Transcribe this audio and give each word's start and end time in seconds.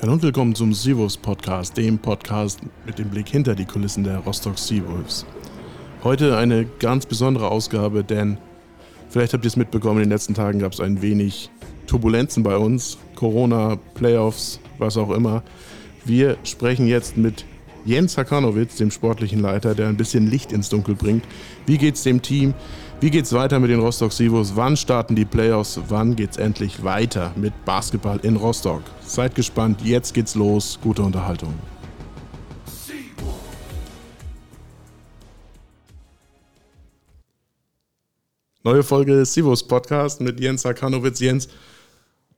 Hallo 0.00 0.12
und 0.12 0.22
willkommen 0.22 0.54
zum 0.54 0.72
Seawolves 0.72 1.16
Podcast, 1.16 1.76
dem 1.76 1.98
Podcast 1.98 2.60
mit 2.86 3.00
dem 3.00 3.08
Blick 3.10 3.28
hinter 3.28 3.56
die 3.56 3.64
Kulissen 3.64 4.04
der 4.04 4.18
Rostock 4.18 4.56
Seawolves. 4.56 5.26
Heute 6.04 6.36
eine 6.36 6.66
ganz 6.78 7.04
besondere 7.04 7.50
Ausgabe, 7.50 8.04
denn 8.04 8.38
vielleicht 9.08 9.32
habt 9.32 9.44
ihr 9.44 9.48
es 9.48 9.56
mitbekommen, 9.56 9.96
in 9.96 10.04
den 10.04 10.12
letzten 10.12 10.34
Tagen 10.34 10.60
gab 10.60 10.72
es 10.72 10.78
ein 10.78 11.02
wenig 11.02 11.50
Turbulenzen 11.88 12.44
bei 12.44 12.56
uns. 12.56 12.96
Corona, 13.16 13.74
Playoffs, 13.94 14.60
was 14.78 14.96
auch 14.96 15.10
immer. 15.10 15.42
Wir 16.04 16.36
sprechen 16.44 16.86
jetzt 16.86 17.16
mit 17.16 17.44
Jens 17.84 18.18
Hakanowitz, 18.18 18.76
dem 18.76 18.90
sportlichen 18.90 19.40
Leiter, 19.40 19.74
der 19.74 19.88
ein 19.88 19.96
bisschen 19.96 20.28
Licht 20.28 20.52
ins 20.52 20.68
Dunkel 20.68 20.94
bringt. 20.94 21.24
Wie 21.66 21.78
geht's 21.78 22.02
dem 22.02 22.20
Team? 22.22 22.54
Wie 23.00 23.10
geht's 23.10 23.32
weiter 23.32 23.60
mit 23.60 23.70
den 23.70 23.80
Rostock 23.80 24.12
Sivos? 24.12 24.56
Wann 24.56 24.76
starten 24.76 25.14
die 25.14 25.24
Playoffs? 25.24 25.80
Wann 25.88 26.16
geht's 26.16 26.36
endlich 26.36 26.82
weiter 26.82 27.32
mit 27.36 27.52
Basketball 27.64 28.18
in 28.22 28.36
Rostock? 28.36 28.82
Seid 29.06 29.34
gespannt, 29.34 29.80
jetzt 29.82 30.14
geht's 30.14 30.34
los. 30.34 30.78
Gute 30.82 31.02
Unterhaltung. 31.02 31.54
Neue 38.64 38.82
Folge 38.82 39.24
Sivos 39.24 39.66
Podcast 39.66 40.20
mit 40.20 40.40
Jens 40.40 40.64
Hakanowitz. 40.66 41.20
Jens, 41.20 41.48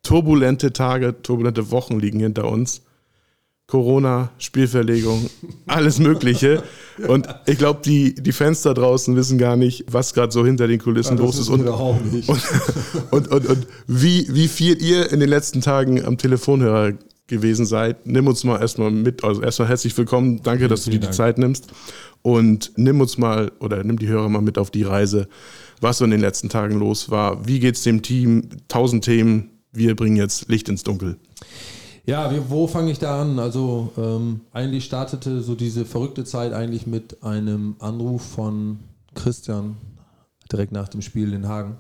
turbulente 0.03 0.73
Tage, 0.73 1.23
turbulente 1.23 1.71
Wochen 1.73 1.99
liegen 1.99 2.21
hinter 2.21 2.49
uns. 2.49 2.83
Corona, 3.71 4.31
Spielverlegung, 4.39 5.31
alles 5.67 5.99
Mögliche. 5.99 6.63
Und 7.07 7.29
ich 7.47 7.57
glaube, 7.57 7.81
die, 7.85 8.15
die 8.15 8.33
Fans 8.33 8.63
da 8.63 8.75
draußen 8.75 9.15
wissen 9.17 9.39
gar 9.39 9.57
nicht, 9.57 9.85
was 9.91 10.13
gerade 10.13 10.33
so 10.33 10.45
hinter 10.45 10.67
den 10.67 10.81
Kulissen 10.81 11.17
ja, 11.17 11.23
los 11.23 11.39
ist. 11.39 11.49
Und, 11.49 11.67
und, 11.67 12.29
und, 13.11 13.29
und, 13.29 13.47
und, 13.47 13.67
wie, 13.87 14.27
wie 14.31 14.49
viel 14.49 14.83
ihr 14.83 15.11
in 15.13 15.21
den 15.21 15.29
letzten 15.29 15.61
Tagen 15.61 16.05
am 16.05 16.19
Telefonhörer 16.19 16.95
gewesen 17.29 17.65
seid. 17.65 18.07
Nimm 18.07 18.27
uns 18.27 18.45
mal 18.45 18.61
erstmal 18.61 18.91
mit. 18.91 19.25
Also 19.25 19.41
erstmal 19.41 19.69
herzlich 19.69 19.97
willkommen. 19.97 20.43
Danke, 20.43 20.67
dass 20.67 20.85
du 20.85 20.91
dir 20.91 20.99
die 20.99 21.11
Zeit 21.11 21.39
nimmst. 21.39 21.69
Und 22.23 22.73
nimm 22.77 23.01
uns 23.01 23.17
mal 23.17 23.53
oder 23.61 23.83
nimm 23.85 23.99
die 23.99 24.09
Hörer 24.09 24.29
mal 24.29 24.43
mit 24.43 24.59
auf 24.59 24.71
die 24.71 24.83
Reise, 24.83 25.29
was 25.81 25.99
so 25.99 26.05
in 26.05 26.11
den 26.11 26.21
letzten 26.21 26.49
Tagen 26.51 26.79
los 26.79 27.09
war. 27.09 27.47
Wie 27.47 27.61
geht 27.61 27.77
es 27.77 27.83
dem 27.85 28.03
Team? 28.03 28.49
Tausend 28.69 29.05
Themen. 29.05 29.51
Wir 29.73 29.95
bringen 29.95 30.17
jetzt 30.17 30.49
Licht 30.49 30.69
ins 30.69 30.83
Dunkel. 30.83 31.17
Ja, 32.07 32.31
wie, 32.33 32.41
wo 32.49 32.67
fange 32.67 32.91
ich 32.91 32.99
da 32.99 33.21
an? 33.21 33.39
Also 33.39 33.93
ähm, 33.97 34.41
eigentlich 34.53 34.85
startete 34.85 35.43
so 35.43 35.55
diese 35.55 35.85
verrückte 35.85 36.25
Zeit 36.25 36.53
eigentlich 36.53 36.87
mit 36.87 37.23
einem 37.23 37.77
Anruf 37.79 38.23
von 38.23 38.81
Christian 39.15 39.77
direkt 40.51 40.73
nach 40.73 40.89
dem 40.89 41.03
Spiel 41.03 41.33
in 41.33 41.47
Hagen, 41.49 41.77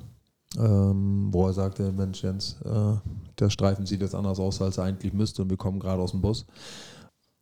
ähm, 0.58 1.28
wo 1.32 1.46
er 1.46 1.52
sagte, 1.52 1.92
Mensch 1.92 2.22
Jens, 2.22 2.56
äh, 2.64 2.96
der 3.38 3.50
Streifen 3.50 3.86
sieht 3.86 4.00
jetzt 4.00 4.14
anders 4.14 4.38
aus, 4.38 4.60
als 4.62 4.78
er 4.78 4.84
eigentlich 4.84 5.12
müsste 5.12 5.42
und 5.42 5.50
wir 5.50 5.56
kommen 5.56 5.80
gerade 5.80 6.02
aus 6.02 6.12
dem 6.12 6.20
Bus. 6.20 6.46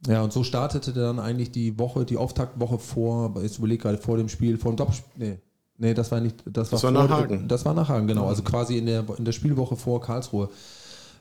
Ja, 0.07 0.23
und 0.23 0.33
so 0.33 0.45
startete 0.45 0.93
dann 0.93 1.19
eigentlich 1.19 1.51
die 1.51 1.79
Woche, 1.79 2.05
die 2.05 2.17
Auftaktwoche 2.17 2.79
vor, 2.79 3.35
ich 3.43 3.59
überlege 3.59 3.83
gerade 3.83 3.99
vor 3.99 4.17
dem 4.17 4.29
Spiel, 4.29 4.57
vor 4.57 4.73
dem 4.73 4.77
Doppelspiel, 4.77 5.13
nee, 5.17 5.39
nee, 5.77 5.95
das 5.95 6.13
war 6.13 6.21
nicht, 6.21 6.37
das, 6.47 6.71
das 6.71 6.83
war, 6.85 6.95
war 6.95 7.09
nach 7.09 7.11
Hagen. 7.11 7.49
Das 7.49 7.65
war 7.65 7.75
nach 7.75 7.89
Hagen, 7.89 8.07
genau, 8.07 8.27
also 8.27 8.43
quasi 8.43 8.79
in 8.79 8.87
der, 8.87 9.05
in 9.19 9.25
der 9.25 9.33
Spielwoche 9.33 9.77
vor 9.77 10.01
Karlsruhe. 10.01 10.51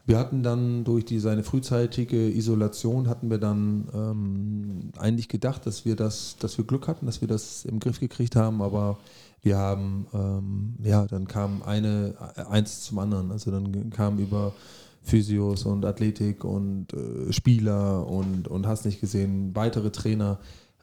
Wir 0.08 0.18
hatten 0.18 0.42
dann 0.42 0.86
durch 0.86 1.04
die, 1.04 1.20
seine 1.20 1.44
frühzeitige 1.44 2.30
Isolation 2.30 3.10
hatten 3.10 3.30
wir 3.30 3.40
dann 3.40 3.90
ähm, 3.94 4.92
eigentlich 4.98 5.28
gedacht, 5.28 5.66
dass 5.66 5.84
wir 5.84 5.98
das, 5.98 6.38
dass 6.40 6.58
wir 6.58 6.66
Glück 6.66 6.88
hatten, 6.88 7.06
dass 7.06 7.20
wir 7.20 7.28
das 7.28 7.66
im 7.66 7.82
Griff 7.82 8.00
gekriegt 8.00 8.38
haben, 8.38 8.62
aber 8.62 9.00
wir 9.42 9.58
haben, 9.58 10.08
ähm, 10.14 10.76
ja, 10.82 11.06
dann 11.08 11.28
kam 11.28 11.62
eine, 11.62 12.16
eins 12.50 12.86
zum 12.86 13.00
anderen. 13.00 13.34
Also 13.34 13.52
dann 13.52 13.90
kam 13.90 14.18
über 14.18 14.54
Physios 15.04 15.66
und 15.66 15.84
Athletik 15.84 16.46
und 16.46 16.94
äh, 16.94 17.34
Spieler 17.34 18.08
und, 18.08 18.48
und 18.48 18.66
hast 18.66 18.86
nicht 18.86 19.02
gesehen, 19.02 19.54
weitere 19.56 19.92
Trainer 19.92 20.40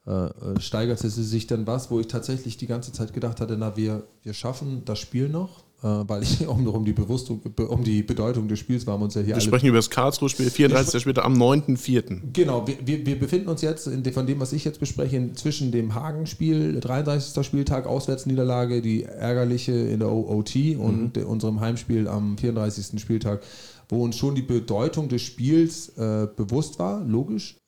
äh, 0.06 0.27
äh 0.27 0.60
steigerte 0.60 1.09
sich 1.09 1.47
dann 1.47 1.66
was, 1.66 1.91
wo 1.91 1.98
ich 1.98 2.09
tatsächlich 2.09 2.59
die 2.59 2.66
ganze 2.66 2.93
Zeit 2.93 3.15
gedacht 3.15 3.41
hatte, 3.41 3.56
na, 3.56 3.75
wir, 3.75 4.06
wir 4.22 4.34
schaffen 4.34 4.82
das 4.84 4.98
Spiel 4.98 5.31
noch, 5.31 5.63
weil 5.89 6.22
ich 6.22 6.47
um, 6.49 6.67
um, 6.67 6.84
die 6.84 6.95
um 6.95 7.84
die 7.84 8.03
Bedeutung 8.03 8.49
des 8.49 8.59
Spiels 8.59 8.87
waren 8.87 9.00
wir 9.00 9.05
uns 9.05 9.15
ja 9.15 9.22
hier 9.22 9.34
Wir 9.34 9.41
sprechen 9.41 9.67
über 9.67 9.78
das 9.78 9.91
Karlsruhe-Spiel, 9.91 10.50
34. 10.50 11.03
später 11.03 11.25
am 11.25 11.34
9.4. 11.34 12.33
Genau, 12.33 12.67
wir, 12.67 12.77
wir, 12.84 13.05
wir, 13.05 13.19
befinden 13.19 13.49
uns 13.49 13.62
jetzt 13.62 13.87
de, 13.87 14.12
von 14.12 14.27
dem, 14.27 14.41
was 14.41 14.53
ich 14.53 14.65
jetzt 14.65 14.81
bespreche, 14.81 15.33
zwischen 15.34 15.72
dem 15.72 15.95
Hagen-Spiel, 15.95 16.81
33. 16.81 17.45
Spieltag, 17.45 17.87
Auswärtsniederlage, 17.87 18.81
die 18.81 19.05
ärgerliche 19.05 19.72
in 19.72 20.00
der 20.00 20.11
OT 20.11 20.56
und 20.78 21.17
mhm. 21.17 21.27
unserem 21.27 21.61
Heimspiel 21.61 22.09
am 22.09 22.39
34. 22.39 23.01
Spieltag, 23.01 23.43
wo 23.89 24.03
uns 24.03 24.16
schon 24.16 24.34
die 24.34 24.43
Bedeutung 24.43 25.09
des 25.09 25.22
Spiels 25.22 25.91
äh, 25.99 26.27
bewusst 26.34 26.78
war, 26.78 27.05
logisch, 27.05 27.56
äh, 27.56 27.63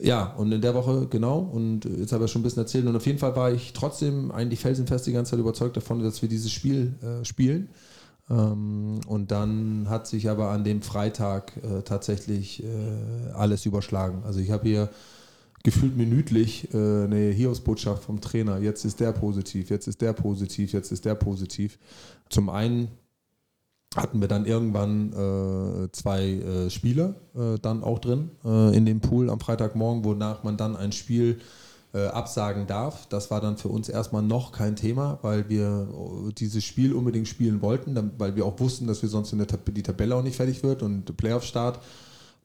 ja, 0.00 0.34
und 0.34 0.50
in 0.50 0.60
der 0.60 0.74
Woche, 0.74 1.06
genau, 1.08 1.38
und 1.38 1.84
jetzt 1.84 2.12
habe 2.12 2.24
ich 2.24 2.30
schon 2.30 2.40
ein 2.40 2.42
bisschen 2.42 2.62
erzählt, 2.62 2.86
und 2.86 2.96
auf 2.96 3.06
jeden 3.06 3.18
Fall 3.18 3.36
war 3.36 3.52
ich 3.52 3.72
trotzdem 3.72 4.32
eigentlich 4.32 4.60
felsenfest 4.60 5.06
die 5.06 5.12
ganze 5.12 5.32
Zeit 5.32 5.40
überzeugt 5.40 5.76
davon, 5.76 6.02
dass 6.02 6.22
wir 6.22 6.28
dieses 6.28 6.50
Spiel 6.50 6.94
äh, 7.02 7.24
spielen. 7.24 7.68
Ähm, 8.28 9.00
und 9.06 9.30
dann 9.30 9.88
hat 9.88 10.06
sich 10.06 10.28
aber 10.28 10.50
an 10.50 10.64
dem 10.64 10.82
Freitag 10.82 11.56
äh, 11.58 11.82
tatsächlich 11.82 12.62
äh, 12.62 13.32
alles 13.32 13.66
überschlagen. 13.66 14.22
Also 14.24 14.40
ich 14.40 14.50
habe 14.50 14.68
hier 14.68 14.90
gefühlt 15.62 15.96
minütlich 15.96 16.72
äh, 16.72 17.04
eine 17.04 17.30
Hiobsbotschaft 17.30 18.04
vom 18.04 18.20
Trainer. 18.20 18.58
Jetzt 18.58 18.84
ist 18.84 19.00
der 19.00 19.12
positiv, 19.12 19.70
jetzt 19.70 19.88
ist 19.88 20.00
der 20.00 20.12
positiv, 20.14 20.72
jetzt 20.72 20.90
ist 20.90 21.04
der 21.04 21.14
positiv. 21.14 21.78
Zum 22.28 22.48
einen 22.48 22.88
hatten 23.96 24.20
wir 24.20 24.28
dann 24.28 24.46
irgendwann 24.46 25.12
äh, 25.12 25.92
zwei 25.92 26.24
äh, 26.24 26.70
Spieler 26.70 27.14
äh, 27.34 27.58
dann 27.60 27.82
auch 27.82 27.98
drin 27.98 28.30
äh, 28.44 28.76
in 28.76 28.86
dem 28.86 29.00
Pool 29.00 29.28
am 29.30 29.40
Freitagmorgen, 29.40 30.04
wonach 30.04 30.44
man 30.44 30.56
dann 30.56 30.76
ein 30.76 30.92
Spiel 30.92 31.40
äh, 31.92 32.06
absagen 32.06 32.68
darf. 32.68 33.06
Das 33.08 33.32
war 33.32 33.40
dann 33.40 33.56
für 33.56 33.68
uns 33.68 33.88
erstmal 33.88 34.22
noch 34.22 34.52
kein 34.52 34.76
Thema, 34.76 35.18
weil 35.22 35.48
wir 35.48 35.88
äh, 36.28 36.32
dieses 36.32 36.64
Spiel 36.64 36.92
unbedingt 36.92 37.26
spielen 37.26 37.62
wollten, 37.62 38.12
weil 38.16 38.36
wir 38.36 38.46
auch 38.46 38.60
wussten, 38.60 38.86
dass 38.86 39.02
wir 39.02 39.08
sonst 39.08 39.32
in 39.32 39.38
der 39.38 39.48
Tab 39.48 39.60
die 39.66 39.82
Tabelle 39.82 40.14
auch 40.14 40.22
nicht 40.22 40.36
fertig 40.36 40.62
wird 40.62 40.82
und 40.84 41.16
Playoff-Start 41.16 41.80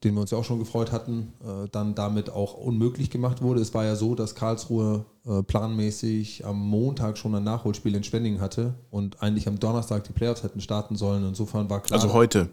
den 0.04 0.14
wir 0.14 0.22
uns 0.22 0.32
ja 0.32 0.38
auch 0.38 0.44
schon 0.44 0.60
gefreut 0.60 0.92
hatten, 0.92 1.34
äh, 1.44 1.68
dann 1.72 1.96
damit 1.96 2.30
auch 2.30 2.54
unmöglich 2.54 3.10
gemacht 3.10 3.42
wurde. 3.42 3.62
Es 3.62 3.74
war 3.74 3.86
ja 3.86 3.96
so, 3.96 4.16
dass 4.16 4.36
Karlsruhe 4.36 5.06
äh, 5.26 5.42
planmäßig 5.42 6.46
am 6.46 6.60
Montag 6.60 7.18
schon 7.18 7.34
ein 7.36 7.44
Nachholspiel 7.44 7.96
in 7.96 8.04
Spenning 8.04 8.40
hatte 8.40 8.76
und 8.92 9.22
eigentlich 9.22 9.48
am 9.48 9.60
Donnerstag 9.60 10.04
die 10.04 10.14
Playoffs 10.14 10.44
hätten 10.44 10.62
starten 10.62 10.96
sollen. 10.96 11.26
Insofern 11.28 11.70
war 11.70 11.82
klar. 11.82 12.00
Also 12.00 12.14
heute. 12.14 12.50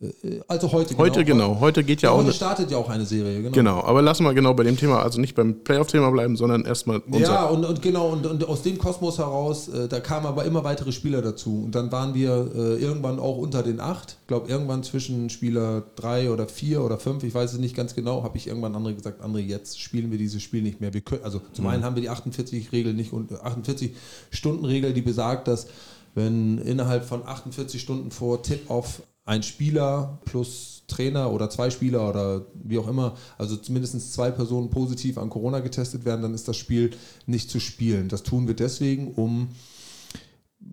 Äh, 0.00 0.40
also 0.48 0.72
heute, 0.72 0.96
heute 0.96 1.24
genau. 1.24 1.48
genau. 1.48 1.60
Heute 1.60 1.84
geht 1.84 2.02
ja, 2.02 2.10
ja 2.10 2.14
auch. 2.14 2.18
Heute 2.18 2.32
startet 2.32 2.70
ja 2.70 2.78
auch 2.78 2.88
eine 2.88 3.04
Serie, 3.04 3.42
genau. 3.42 3.54
Genau, 3.54 3.84
aber 3.84 4.02
lassen 4.02 4.24
wir 4.24 4.34
genau 4.34 4.54
bei 4.54 4.64
dem 4.64 4.76
Thema, 4.76 5.02
also 5.02 5.20
nicht 5.20 5.34
beim 5.34 5.62
Playoff-Thema 5.62 6.10
bleiben, 6.10 6.36
sondern 6.36 6.64
erstmal. 6.64 7.02
Ja, 7.12 7.44
und, 7.44 7.64
und 7.64 7.82
genau, 7.82 8.08
und, 8.08 8.26
und, 8.26 8.46
aus 8.46 8.62
dem 8.62 8.78
Kosmos 8.78 9.18
heraus, 9.18 9.68
äh, 9.68 9.88
da 9.88 10.00
kamen 10.00 10.26
aber 10.26 10.44
immer 10.44 10.64
weitere 10.64 10.92
Spieler 10.92 11.22
dazu. 11.22 11.62
Und 11.64 11.74
dann 11.74 11.92
waren 11.92 12.14
wir 12.14 12.50
äh, 12.54 12.82
irgendwann 12.82 13.18
auch 13.18 13.38
unter 13.38 13.62
den 13.62 13.80
acht. 13.80 14.18
Ich 14.22 14.26
glaube, 14.26 14.48
irgendwann 14.48 14.82
zwischen 14.82 15.30
Spieler 15.30 15.84
drei 15.96 16.30
oder 16.30 16.48
vier 16.48 16.82
oder 16.82 16.98
fünf, 16.98 17.22
ich 17.24 17.34
weiß 17.34 17.52
es 17.52 17.58
nicht 17.58 17.76
ganz 17.76 17.94
genau, 17.94 18.22
habe 18.22 18.36
ich 18.36 18.46
irgendwann 18.46 18.74
andere 18.74 18.94
gesagt, 18.94 19.22
André, 19.22 19.38
jetzt 19.38 19.80
spielen 19.80 20.10
wir 20.10 20.18
dieses 20.18 20.42
Spiel 20.42 20.62
nicht 20.62 20.80
mehr. 20.80 20.92
Wir 20.92 21.00
können, 21.00 21.24
also 21.24 21.40
zum 21.52 21.64
mhm. 21.64 21.70
einen 21.70 21.84
haben 21.84 21.96
wir 21.96 22.02
die 22.02 22.10
48-Regel 22.10 22.94
nicht 22.94 23.12
und 23.12 23.32
48-Stunden-Regel, 23.32 24.92
die 24.92 25.02
besagt, 25.02 25.48
dass 25.48 25.66
wenn 26.14 26.58
innerhalb 26.58 27.04
von 27.04 27.26
48 27.26 27.80
Stunden 27.80 28.12
vor 28.12 28.42
Tip-Off 28.42 29.02
ein 29.24 29.42
Spieler 29.42 30.18
plus 30.24 30.82
Trainer 30.86 31.32
oder 31.32 31.48
zwei 31.48 31.70
Spieler 31.70 32.08
oder 32.08 32.44
wie 32.62 32.78
auch 32.78 32.88
immer, 32.88 33.16
also 33.38 33.56
zumindest 33.56 34.12
zwei 34.12 34.30
Personen 34.30 34.70
positiv 34.70 35.16
an 35.16 35.30
Corona 35.30 35.60
getestet 35.60 36.04
werden, 36.04 36.22
dann 36.22 36.34
ist 36.34 36.46
das 36.46 36.56
Spiel 36.56 36.90
nicht 37.26 37.50
zu 37.50 37.58
spielen. 37.58 38.08
Das 38.08 38.22
tun 38.22 38.46
wir 38.46 38.54
deswegen, 38.54 39.14
um 39.14 39.48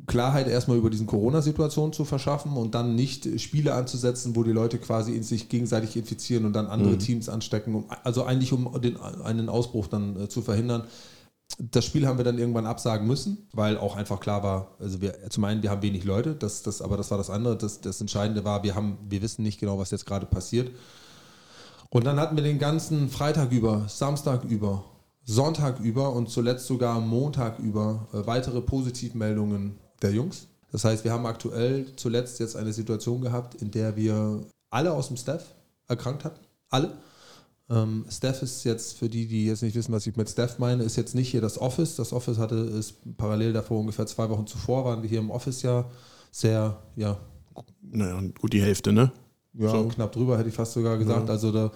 Klarheit 0.08 0.48
erstmal 0.48 0.78
über 0.78 0.90
diesen 0.90 1.08
Corona-Situation 1.08 1.94
zu 1.94 2.06
verschaffen 2.06 2.54
und 2.54 2.76
dann 2.76 2.96
nicht 2.96 3.40
Spiele 3.40 3.74
anzusetzen, 3.74 4.36
wo 4.36 4.44
die 4.44 4.52
Leute 4.52 4.78
quasi 4.78 5.16
in 5.16 5.24
sich 5.24 5.50
gegenseitig 5.50 5.96
infizieren 5.96 6.46
und 6.46 6.54
dann 6.54 6.68
andere 6.68 6.94
mhm. 6.94 7.00
Teams 7.00 7.30
anstecken. 7.30 7.86
Also 8.04 8.24
eigentlich 8.24 8.54
um 8.54 8.82
den, 8.82 8.98
einen 8.98 9.50
Ausbruch 9.50 9.88
dann 9.88 10.20
äh, 10.20 10.30
zu 10.30 10.42
verhindern 10.42 10.84
das 11.58 11.86
Spiel 11.86 12.08
haben 12.08 12.18
wir 12.18 12.26
dann 12.26 12.38
irgendwann 12.38 12.66
absagen 12.66 13.08
müssen, 13.08 13.48
weil 13.54 13.78
auch 13.78 13.96
einfach 13.96 14.20
klar 14.20 14.44
war, 14.44 14.76
also 14.80 15.02
wir 15.02 15.30
zum 15.30 15.44
einen, 15.44 15.64
wir 15.64 15.70
haben 15.70 15.82
wenig 15.82 16.04
Leute, 16.04 16.36
das, 16.36 16.64
das, 16.64 16.82
aber 16.82 16.98
das 16.98 17.12
war 17.12 17.18
das 17.18 17.30
andere. 17.30 17.58
Das, 17.58 17.82
das 17.82 18.00
Entscheidende 18.02 18.44
war, 18.44 18.64
wir 18.64 18.76
haben, 18.76 18.98
wir 19.10 19.22
wissen 19.22 19.44
nicht 19.44 19.60
genau, 19.60 19.78
was 19.78 19.92
jetzt 19.92 20.06
gerade 20.06 20.26
passiert. 20.26 20.72
Und 21.90 22.06
dann 22.06 22.20
hatten 22.20 22.36
wir 22.36 22.44
den 22.44 22.60
ganzen 22.60 23.10
Freitag 23.10 23.52
über, 23.52 23.86
Samstag 23.88 24.46
über, 24.46 24.84
Sonntag 25.24 25.80
über 25.80 26.14
und 26.14 26.30
zuletzt 26.30 26.68
sogar 26.68 27.00
Montag 27.00 27.60
über 27.60 28.08
äh, 28.14 28.26
weitere 28.26 28.62
Positivmeldungen 28.62 29.78
der 30.02 30.12
Jungs. 30.12 30.48
Das 30.72 30.86
heißt, 30.86 31.04
wir 31.04 31.12
haben 31.12 31.26
aktuell 31.26 31.86
zuletzt 31.96 32.40
jetzt 32.40 32.56
eine 32.56 32.74
Situation 32.74 33.22
gehabt, 33.22 33.56
in 33.56 33.72
der 33.72 33.96
wir 33.96 34.42
alle 34.70 34.94
aus 34.94 35.10
dem 35.10 35.18
Staff 35.18 35.54
erkrankt 35.88 36.24
hatten. 36.24 36.40
Alle. 36.70 36.98
Ähm, 37.72 38.06
Steph 38.10 38.42
ist 38.42 38.64
jetzt, 38.66 38.98
für 38.98 39.08
die, 39.08 39.28
die 39.28 39.46
jetzt 39.46 39.64
nicht 39.64 39.76
wissen, 39.76 39.94
was 39.94 40.06
ich 40.06 40.18
mit 40.18 40.30
Steph 40.30 40.60
meine, 40.60 40.84
ist 40.84 40.98
jetzt 40.98 41.16
nicht 41.16 41.30
hier 41.30 41.42
das 41.42 41.58
Office. 41.58 41.96
Das 41.96 42.12
Office 42.12 42.38
hatte 42.38 42.56
ist 42.56 42.96
parallel 43.18 43.54
davor, 43.54 43.80
ungefähr 43.80 44.06
zwei 44.06 44.30
Wochen 44.30 44.46
zuvor, 44.46 44.84
waren 44.84 45.02
wir 45.02 45.10
hier 45.10 45.20
im 45.20 45.32
Office 45.32 45.62
ja 45.62 45.90
sehr, 46.32 46.82
ja. 46.96 47.18
Naja, 47.82 48.22
gut 48.40 48.54
die 48.54 48.62
Hälfte, 48.62 48.92
ne? 48.92 49.12
Ja, 49.54 49.70
so. 49.70 49.88
knapp 49.88 50.12
drüber 50.12 50.38
hätte 50.38 50.50
ich 50.50 50.56
fast 50.56 50.74
sogar 50.74 50.98
gesagt. 50.98 51.28
Ja. 51.28 51.34
Also 51.34 51.52
da, 51.52 51.72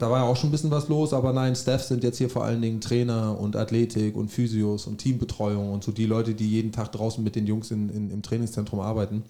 da 0.00 0.10
war 0.10 0.20
ja 0.20 0.24
auch 0.24 0.36
schon 0.36 0.48
ein 0.48 0.52
bisschen 0.52 0.70
was 0.70 0.88
los, 0.88 1.12
aber 1.12 1.32
nein, 1.34 1.54
Staff 1.54 1.82
sind 1.82 2.02
jetzt 2.02 2.16
hier 2.16 2.30
vor 2.30 2.44
allen 2.44 2.62
Dingen 2.62 2.80
Trainer 2.80 3.38
und 3.38 3.54
Athletik 3.54 4.16
und 4.16 4.30
Physios 4.30 4.86
und 4.86 4.96
Teambetreuung 4.96 5.72
und 5.72 5.84
so 5.84 5.92
die 5.92 6.06
Leute, 6.06 6.34
die 6.34 6.48
jeden 6.48 6.72
Tag 6.72 6.92
draußen 6.92 7.22
mit 7.22 7.36
den 7.36 7.46
Jungs 7.46 7.70
in, 7.70 7.90
in, 7.90 8.10
im 8.10 8.22
Trainingszentrum 8.22 8.80
arbeiten. 8.80 9.24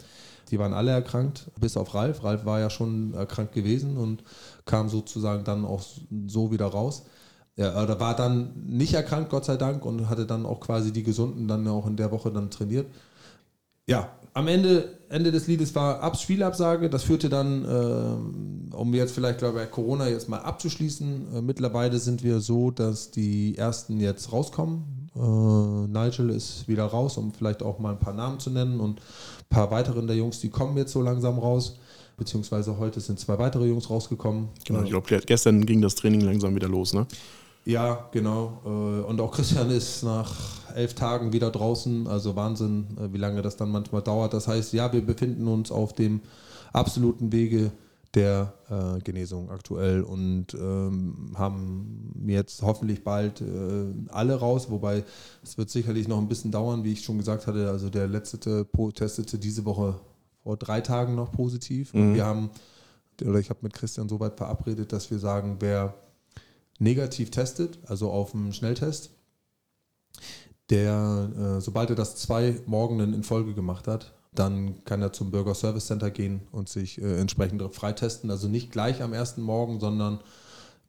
Die 0.50 0.58
waren 0.60 0.72
alle 0.72 0.92
erkrankt, 0.92 1.50
bis 1.58 1.76
auf 1.76 1.94
Ralf. 1.94 2.22
Ralf 2.22 2.44
war 2.44 2.60
ja 2.60 2.70
schon 2.70 3.14
erkrankt 3.14 3.52
gewesen 3.52 3.96
und 3.96 4.22
kam 4.64 4.88
sozusagen 4.88 5.42
dann 5.42 5.64
auch 5.64 5.82
so 6.28 6.52
wieder 6.52 6.66
raus. 6.66 7.02
Ja, 7.56 8.00
war 8.00 8.14
dann 8.14 8.52
nicht 8.66 8.94
erkrankt, 8.94 9.30
Gott 9.30 9.44
sei 9.44 9.56
Dank, 9.56 9.84
und 9.84 10.08
hatte 10.08 10.24
dann 10.24 10.46
auch 10.46 10.60
quasi 10.60 10.92
die 10.92 11.02
Gesunden 11.02 11.48
dann 11.48 11.66
auch 11.66 11.86
in 11.86 11.96
der 11.96 12.12
Woche 12.12 12.30
dann 12.30 12.50
trainiert. 12.50 12.86
Ja, 13.90 14.08
am 14.34 14.46
Ende, 14.46 14.98
Ende 15.08 15.32
des 15.32 15.48
Liedes 15.48 15.74
war 15.74 16.00
Abs 16.00 16.22
Spielabsage. 16.22 16.88
Das 16.88 17.02
führte 17.02 17.28
dann, 17.28 17.64
äh, 17.64 18.76
um 18.76 18.94
jetzt 18.94 19.12
vielleicht, 19.12 19.40
glaube 19.40 19.60
ich, 19.64 19.70
Corona 19.72 20.08
jetzt 20.08 20.28
mal 20.28 20.38
abzuschließen. 20.38 21.26
Äh, 21.34 21.42
mittlerweile 21.42 21.98
sind 21.98 22.22
wir 22.22 22.38
so, 22.38 22.70
dass 22.70 23.10
die 23.10 23.58
ersten 23.58 23.98
jetzt 23.98 24.32
rauskommen. 24.32 25.10
Äh, 25.16 25.18
Nigel 25.18 26.30
ist 26.30 26.68
wieder 26.68 26.84
raus, 26.84 27.16
um 27.16 27.32
vielleicht 27.32 27.64
auch 27.64 27.80
mal 27.80 27.90
ein 27.90 27.98
paar 27.98 28.14
Namen 28.14 28.38
zu 28.38 28.50
nennen. 28.50 28.78
Und 28.78 29.00
ein 29.00 29.48
paar 29.48 29.72
weiteren 29.72 30.06
der 30.06 30.14
Jungs, 30.14 30.38
die 30.38 30.50
kommen 30.50 30.76
jetzt 30.76 30.92
so 30.92 31.02
langsam 31.02 31.40
raus. 31.40 31.76
Beziehungsweise 32.16 32.78
heute 32.78 33.00
sind 33.00 33.18
zwei 33.18 33.38
weitere 33.40 33.66
Jungs 33.66 33.90
rausgekommen. 33.90 34.50
Genau, 34.64 34.84
ich 34.84 34.90
glaube, 34.90 35.20
gestern 35.26 35.66
ging 35.66 35.82
das 35.82 35.96
Training 35.96 36.20
langsam 36.20 36.54
wieder 36.54 36.68
los, 36.68 36.94
ne? 36.94 37.08
Ja, 37.70 38.08
genau. 38.10 38.60
Äh, 38.64 39.08
und 39.08 39.20
auch 39.20 39.30
Christian 39.30 39.70
ist 39.70 40.02
nach 40.02 40.34
elf 40.74 40.94
Tagen 40.94 41.32
wieder 41.32 41.50
draußen. 41.50 42.08
Also 42.08 42.34
Wahnsinn, 42.34 42.86
äh, 42.98 43.12
wie 43.12 43.18
lange 43.18 43.42
das 43.42 43.56
dann 43.56 43.70
manchmal 43.70 44.02
dauert. 44.02 44.34
Das 44.34 44.48
heißt, 44.48 44.72
ja, 44.72 44.92
wir 44.92 45.06
befinden 45.06 45.46
uns 45.46 45.70
auf 45.70 45.92
dem 45.92 46.20
absoluten 46.72 47.30
Wege 47.30 47.70
der 48.14 48.54
äh, 48.68 49.00
Genesung 49.02 49.50
aktuell 49.50 50.02
und 50.02 50.52
ähm, 50.54 51.32
haben 51.36 52.24
jetzt 52.26 52.60
hoffentlich 52.62 53.04
bald 53.04 53.40
äh, 53.40 53.44
alle 54.08 54.34
raus, 54.34 54.68
wobei 54.68 55.04
es 55.44 55.56
wird 55.56 55.70
sicherlich 55.70 56.08
noch 56.08 56.18
ein 56.18 56.26
bisschen 56.26 56.50
dauern, 56.50 56.82
wie 56.82 56.92
ich 56.92 57.04
schon 57.04 57.18
gesagt 57.18 57.46
hatte. 57.46 57.70
Also 57.70 57.88
der 57.88 58.08
letzte 58.08 58.66
testete 58.94 59.38
diese 59.38 59.64
Woche 59.64 59.94
vor 60.42 60.56
drei 60.56 60.80
Tagen 60.80 61.14
noch 61.14 61.30
positiv. 61.30 61.94
Mhm. 61.94 62.00
Und 62.00 62.14
wir 62.16 62.26
haben, 62.26 62.50
oder 63.24 63.38
ich 63.38 63.48
habe 63.48 63.60
mit 63.62 63.74
Christian 63.74 64.08
so 64.08 64.18
weit 64.18 64.36
verabredet, 64.36 64.92
dass 64.92 65.08
wir 65.12 65.20
sagen, 65.20 65.58
wer 65.60 65.94
negativ 66.80 67.30
testet, 67.30 67.78
also 67.86 68.10
auf 68.10 68.32
dem 68.32 68.52
Schnelltest, 68.52 69.10
der, 70.70 71.28
äh, 71.36 71.60
sobald 71.60 71.90
er 71.90 71.96
das 71.96 72.16
zwei 72.16 72.60
Morgenen 72.66 73.12
in 73.12 73.22
Folge 73.22 73.54
gemacht 73.54 73.86
hat, 73.86 74.12
dann 74.32 74.84
kann 74.84 75.02
er 75.02 75.12
zum 75.12 75.30
Bürger 75.30 75.54
Service 75.54 75.86
Center 75.86 76.10
gehen 76.10 76.42
und 76.52 76.68
sich 76.68 77.00
äh, 77.00 77.18
entsprechend 77.20 77.62
freitesten. 77.74 78.30
Also 78.30 78.48
nicht 78.48 78.70
gleich 78.70 79.02
am 79.02 79.12
ersten 79.12 79.42
Morgen, 79.42 79.80
sondern 79.80 80.20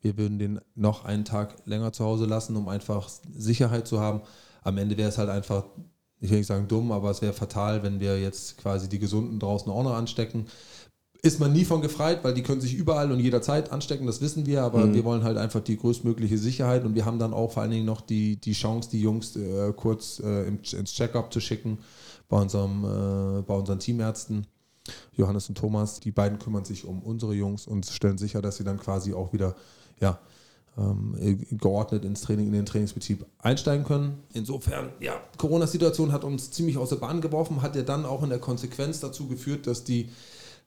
wir 0.01 0.17
würden 0.17 0.39
den 0.39 0.61
noch 0.75 1.05
einen 1.05 1.25
Tag 1.25 1.55
länger 1.65 1.91
zu 1.93 2.05
Hause 2.05 2.25
lassen, 2.25 2.55
um 2.55 2.67
einfach 2.67 3.09
Sicherheit 3.35 3.87
zu 3.87 3.99
haben. 3.99 4.21
Am 4.63 4.77
Ende 4.77 4.97
wäre 4.97 5.09
es 5.09 5.17
halt 5.17 5.29
einfach, 5.29 5.65
ich 6.19 6.29
will 6.29 6.37
nicht 6.37 6.47
sagen 6.47 6.67
dumm, 6.67 6.91
aber 6.91 7.09
es 7.09 7.23
wäre 7.23 7.33
fatal, 7.33 7.81
wenn 7.81 7.99
wir 7.99 8.19
jetzt 8.19 8.57
quasi 8.57 8.87
die 8.87 8.99
Gesunden 8.99 9.39
draußen 9.39 9.71
auch 9.71 9.83
noch 9.83 9.95
anstecken 9.95 10.45
ist 11.23 11.39
man 11.39 11.53
nie 11.53 11.65
von 11.65 11.81
gefreit, 11.81 12.23
weil 12.23 12.33
die 12.33 12.41
können 12.41 12.61
sich 12.61 12.73
überall 12.73 13.11
und 13.11 13.19
jederzeit 13.19 13.71
anstecken, 13.71 14.07
das 14.07 14.21
wissen 14.21 14.47
wir, 14.47 14.63
aber 14.63 14.87
mhm. 14.87 14.93
wir 14.95 15.03
wollen 15.03 15.23
halt 15.23 15.37
einfach 15.37 15.59
die 15.59 15.77
größtmögliche 15.77 16.37
Sicherheit 16.37 16.83
und 16.83 16.95
wir 16.95 17.05
haben 17.05 17.19
dann 17.19 17.33
auch 17.33 17.51
vor 17.51 17.61
allen 17.61 17.71
Dingen 17.71 17.85
noch 17.85 18.01
die, 18.01 18.37
die 18.37 18.53
Chance, 18.53 18.89
die 18.89 19.01
Jungs 19.01 19.35
äh, 19.35 19.71
kurz 19.75 20.19
äh, 20.19 20.47
ins 20.47 20.93
Check-up 20.93 21.31
zu 21.31 21.39
schicken 21.39 21.77
bei, 22.27 22.41
unserem, 22.41 22.83
äh, 22.83 23.41
bei 23.43 23.53
unseren 23.53 23.79
Teamärzten. 23.79 24.47
Johannes 25.13 25.47
und 25.47 25.59
Thomas, 25.59 25.99
die 25.99 26.11
beiden 26.11 26.39
kümmern 26.39 26.65
sich 26.65 26.85
um 26.85 27.03
unsere 27.03 27.35
Jungs 27.35 27.67
und 27.67 27.85
stellen 27.85 28.17
sicher, 28.17 28.41
dass 28.41 28.57
sie 28.57 28.63
dann 28.63 28.79
quasi 28.79 29.13
auch 29.13 29.31
wieder 29.31 29.55
ja, 29.99 30.19
ähm, 30.75 31.15
geordnet 31.51 32.03
ins 32.03 32.21
Training, 32.21 32.47
in 32.47 32.53
den 32.53 32.65
Trainingsbetrieb 32.65 33.27
einsteigen 33.37 33.85
können. 33.85 34.23
Insofern, 34.33 34.89
ja, 34.99 35.21
Corona-Situation 35.37 36.11
hat 36.11 36.23
uns 36.23 36.49
ziemlich 36.49 36.79
aus 36.79 36.89
der 36.89 36.95
Bahn 36.95 37.21
geworfen, 37.21 37.61
hat 37.61 37.75
ja 37.75 37.83
dann 37.83 38.05
auch 38.05 38.23
in 38.23 38.29
der 38.29 38.39
Konsequenz 38.39 38.99
dazu 38.99 39.27
geführt, 39.27 39.67
dass 39.67 39.83
die 39.83 40.09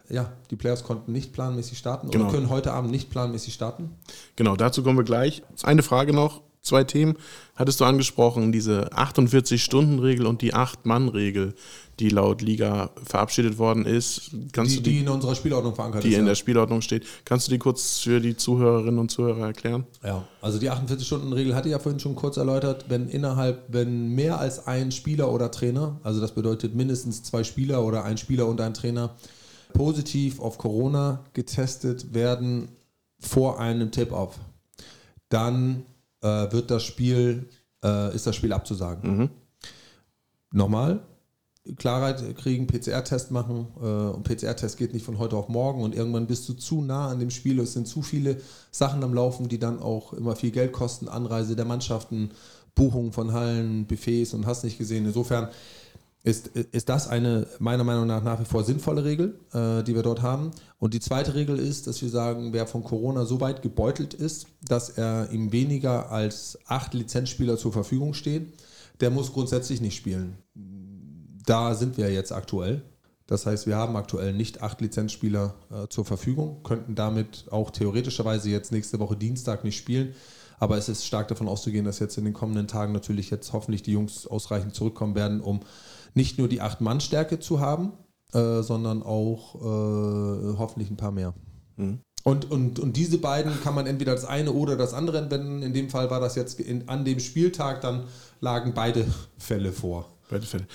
ja, 0.09 0.33
die 0.51 0.57
Players 0.57 0.85
konnten 0.85 1.13
nicht 1.13 1.33
planmäßig 1.33 1.79
starten 1.79 2.11
genau. 2.11 2.25
oder 2.25 2.35
können 2.35 2.51
heute 2.51 2.73
Abend 2.73 2.91
nicht 2.91 3.11
planmäßig 3.11 3.55
starten. 3.55 3.91
Genau, 4.37 4.57
dazu 4.57 4.83
kommen 4.83 4.99
wir 4.99 5.05
gleich. 5.05 5.43
Eine 5.63 5.83
Frage 5.83 6.13
noch, 6.13 6.43
zwei 6.65 6.85
Themen 6.85 7.17
hattest 7.55 7.81
du 7.81 7.85
angesprochen, 7.85 8.53
diese 8.53 8.93
48-Stunden-Regel 8.93 10.27
und 10.27 10.43
die 10.43 10.55
8-Mann-Regel, 10.55 11.55
die 12.01 12.09
laut 12.09 12.43
Liga 12.43 12.91
verabschiedet 13.05 13.59
worden 13.59 13.87
ist. 13.87 14.33
Kannst 14.53 14.73
die, 14.73 14.77
du 14.79 14.83
die, 14.83 14.91
die 14.91 14.99
in 15.01 15.09
unserer 15.09 15.37
Spielordnung 15.37 15.75
verankert 15.75 16.03
die 16.03 16.09
ist. 16.09 16.15
Die 16.15 16.19
in 16.19 16.27
ja. 16.27 16.31
der 16.31 16.35
Spielordnung 16.35 16.81
steht. 16.81 17.07
Kannst 17.25 17.47
du 17.47 17.53
die 17.53 17.59
kurz 17.59 18.01
für 18.01 18.21
die 18.21 18.37
Zuhörerinnen 18.37 18.99
und 18.99 19.11
Zuhörer 19.11 19.47
erklären? 19.47 19.87
Ja, 20.03 20.25
also 20.43 20.59
die 20.59 20.71
48-Stunden-Regel 20.71 21.55
hatte 21.55 21.69
ich 21.69 21.73
ja 21.73 21.79
vorhin 21.79 22.01
schon 22.01 22.17
kurz 22.17 22.37
erläutert. 22.37 22.87
Wenn 22.89 23.09
innerhalb, 23.09 23.65
wenn 23.69 24.09
mehr 24.09 24.41
als 24.41 24.67
ein 24.67 24.91
Spieler 24.91 25.31
oder 25.31 25.51
Trainer, 25.51 26.01
also 26.03 26.21
das 26.21 26.33
bedeutet 26.33 26.75
mindestens 26.75 27.23
zwei 27.23 27.45
Spieler 27.45 27.85
oder 27.85 28.05
ein 28.05 28.19
Spieler 28.19 28.47
und 28.47 28.61
ein 28.61 28.75
Trainer, 28.75 29.15
positiv 29.75 30.41
auf 30.41 30.57
Corona 30.57 31.23
getestet 31.35 32.15
werden 32.15 32.69
vor 33.21 33.61
einem 33.61 33.91
Tip-Off, 33.91 34.39
dann 35.29 35.85
äh, 36.23 36.51
wird 36.51 36.71
das 36.71 36.83
Spiel, 36.83 37.49
äh, 37.85 38.15
ist 38.15 38.27
das 38.27 38.37
Spiel 38.37 38.53
abzusagen. 38.53 39.19
Mhm. 39.19 39.31
Nochmal, 40.53 41.01
Klarheit 41.77 42.37
kriegen, 42.37 42.67
PCR-Test 42.67 43.31
machen 43.31 43.67
äh, 43.81 43.87
und 43.87 44.23
PCR-Test 44.23 44.77
geht 44.77 44.93
nicht 44.93 45.05
von 45.05 45.19
heute 45.19 45.37
auf 45.37 45.49
morgen 45.49 45.83
und 45.83 45.95
irgendwann 45.95 46.27
bist 46.27 46.49
du 46.49 46.53
zu 46.53 46.83
nah 46.83 47.09
an 47.09 47.19
dem 47.19 47.31
Spiel. 47.31 47.59
Es 47.59 47.73
sind 47.73 47.89
zu 47.89 48.03
viele 48.03 48.41
Sachen 48.71 49.03
am 49.03 49.15
Laufen, 49.15 49.49
die 49.49 49.59
dann 49.59 49.81
auch 49.81 50.13
immer 50.13 50.37
viel 50.37 50.51
Geld 50.51 50.73
kosten, 50.73 51.09
Anreise 51.09 51.57
der 51.57 51.65
Mannschaften, 51.65 52.31
Buchung 52.75 53.13
von 53.13 53.33
Hallen, 53.33 53.87
Buffets 53.87 54.35
und 54.35 54.47
hast 54.47 54.65
nicht 54.65 54.79
gesehen. 54.79 55.07
Insofern 55.07 55.49
ist, 56.25 56.49
ist 56.49 56.89
das 56.89 57.07
eine 57.07 57.47
meiner 57.59 57.85
Meinung 57.85 58.07
nach 58.07 58.25
nach 58.25 58.41
wie 58.41 58.47
vor 58.47 58.65
sinnvolle 58.65 59.05
Regel, 59.05 59.39
äh, 59.53 59.83
die 59.85 59.95
wir 59.95 60.03
dort 60.03 60.23
haben. 60.23 60.53
Und 60.79 60.95
die 60.95 61.01
zweite 61.01 61.35
Regel 61.35 61.59
ist, 61.59 61.87
dass 61.87 62.01
wir 62.01 62.09
sagen, 62.09 62.55
wer 62.55 62.67
von 62.67 62.83
Corona 62.83 63.27
so 63.27 63.43
weit 63.43 63.61
gebeutelt 63.61 64.15
ist, 64.15 64.47
dass 64.67 64.89
er 64.89 65.31
ihm 65.31 65.53
weniger 65.53 66.11
als 66.11 66.59
acht 66.67 66.95
Lizenzspieler 66.95 67.59
zur 67.59 67.73
Verfügung 67.73 68.15
stehen, 68.15 68.53
der 69.01 69.11
muss 69.11 69.35
grundsätzlich 69.35 69.83
nicht 69.83 69.97
spielen. 69.97 70.39
Da 71.47 71.75
sind 71.75 71.99
wir 71.99 72.11
jetzt 72.11 72.33
aktuell. 72.33 72.83
Das 73.27 73.45
heißt, 73.45 73.67
wir 73.67 73.77
haben 73.77 73.95
aktuell 73.97 74.33
nicht 74.33 74.63
acht 74.63 74.81
Lizenzspieler 74.81 75.55
äh, 75.71 75.89
zur 75.89 76.07
Verfügung, 76.07 76.63
könnten 76.63 76.95
damit 76.95 77.47
auch 77.51 77.71
theoretischerweise 77.71 78.49
jetzt 78.49 78.73
nächste 78.73 78.99
Woche 78.99 79.17
Dienstag 79.17 79.63
nicht 79.63 79.77
spielen. 79.77 80.15
Aber 80.59 80.79
es 80.79 80.89
ist 80.89 81.05
stark 81.05 81.29
davon 81.29 81.49
auszugehen, 81.49 81.85
dass 81.85 81.99
jetzt 81.99 82.17
in 82.17 82.25
den 82.25 82.33
kommenden 82.33 82.67
Tagen 82.67 82.93
natürlich 82.93 83.29
jetzt 83.29 83.53
hoffentlich 83.53 83.83
die 83.83 83.93
Jungs 83.93 84.27
ausreichend 84.27 84.75
zurückkommen 84.75 85.15
werden, 85.15 85.43
um 85.43 85.61
nicht 86.15 86.39
nur 86.39 86.49
die 86.49 86.61
Acht-Mann-Stärke 86.61 87.41
zu 87.41 87.61
haben, 87.61 87.93
äh, 88.33 88.63
sondern 88.63 89.03
auch 89.03 89.57
äh, 89.57 90.57
hoffentlich 90.59 90.91
ein 90.91 90.97
paar 90.97 91.13
mehr. 91.13 91.35
Mhm. 91.77 92.01
Und, 92.25 92.51
und, 92.51 92.79
und 92.79 92.97
diese 92.97 93.19
beiden 93.19 93.53
kann 93.63 93.75
man 93.75 93.87
entweder 93.87 94.13
das 94.13 94.25
eine 94.25 94.53
oder 94.53 94.77
das 94.77 94.95
andere 94.95 95.19
anwenden. 95.19 95.63
In 95.63 95.75
dem 95.75 95.91
Fall 95.91 96.11
war 96.11 96.21
das 96.21 96.37
jetzt 96.37 96.59
in, 96.59 96.89
an 96.89 97.05
dem 97.05 97.21
Spieltag, 97.21 97.83
dann 97.83 98.05
lagen 98.41 98.73
beide 98.75 99.07
Fälle 99.39 99.73
vor. 99.73 100.09
Beide 100.31 100.47
Fälle. 100.47 100.67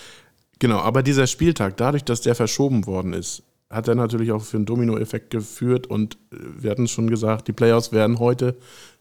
Genau, 0.59 0.77
aber 0.77 1.01
dieser 1.01 1.25
Spieltag, 1.25 1.77
dadurch, 1.77 2.03
dass 2.03 2.21
der 2.21 2.35
verschoben 2.35 2.85
worden 2.85 3.13
ist, 3.13 3.43
hat 3.69 3.87
er 3.87 3.95
natürlich 3.95 4.31
auch 4.31 4.41
für 4.41 4.57
einen 4.57 4.65
Dominoeffekt 4.65 5.31
geführt 5.31 5.87
und 5.87 6.15
äh, 6.31 6.37
wir 6.59 6.71
hatten 6.71 6.83
es 6.83 6.91
schon 6.91 7.09
gesagt, 7.09 7.47
die 7.47 7.53
Playoffs 7.53 7.91
werden 7.91 8.19
heute 8.19 8.57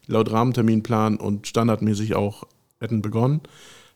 laut 0.07 0.31
Rahmenterminplan 0.31 1.17
und 1.17 1.47
standardmäßig 1.47 2.15
auch 2.15 2.45
hätten 2.79 3.01
begonnen. 3.01 3.41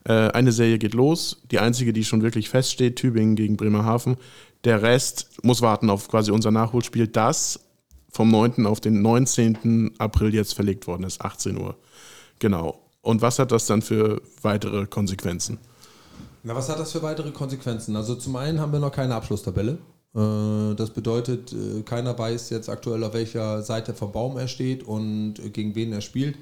Äh, 0.06 0.30
eine 0.30 0.52
Serie 0.52 0.78
geht 0.78 0.94
los, 0.94 1.42
die 1.52 1.60
einzige, 1.60 1.94
die 1.94 2.04
schon 2.04 2.22
wirklich 2.22 2.50
feststeht, 2.50 2.98
Tübingen 2.98 3.36
gegen 3.36 3.58
Bremerhaven. 3.58 4.18
Der 4.64 4.82
Rest 4.82 5.30
muss 5.44 5.62
warten 5.62 5.90
auf 5.90 6.08
quasi 6.08 6.32
unser 6.32 6.52
Nachholspiel, 6.52 7.08
das 7.08 7.60
vom 8.10 8.30
9. 8.30 8.66
auf 8.66 8.80
den 8.80 9.02
19. 9.02 9.96
April 9.98 10.34
jetzt 10.34 10.54
verlegt 10.54 10.88
worden 10.88 11.04
ist, 11.04 11.22
18 11.22 11.58
Uhr. 11.58 11.76
Genau. 12.40 12.80
Und 13.02 13.22
was 13.22 13.40
hat 13.40 13.52
das 13.52 13.66
dann 13.66 13.82
für 13.82 14.22
weitere 14.42 14.86
Konsequenzen? 14.86 15.58
Na, 16.44 16.56
was 16.56 16.70
hat 16.70 16.80
das 16.80 16.92
für 16.92 17.02
weitere 17.02 17.32
Konsequenzen? 17.32 17.96
Also 17.96 18.16
zum 18.16 18.36
einen 18.36 18.60
haben 18.60 18.72
wir 18.72 18.80
noch 18.80 18.92
keine 18.92 19.16
Abschlusstabelle. 19.16 19.78
Äh, 20.16 20.76
das 20.76 20.92
bedeutet, 20.92 21.54
äh, 21.54 21.82
keiner 21.84 22.18
weiß 22.18 22.50
jetzt 22.52 22.70
aktuell, 22.70 23.04
auf 23.04 23.14
welcher 23.14 23.62
Seite 23.62 23.94
vom 23.94 24.12
Baum 24.12 24.38
er 24.38 24.48
steht 24.48 24.84
und 24.84 25.36
gegen 25.54 25.76
wen 25.76 25.92
er 25.92 26.02
spielt. 26.02 26.38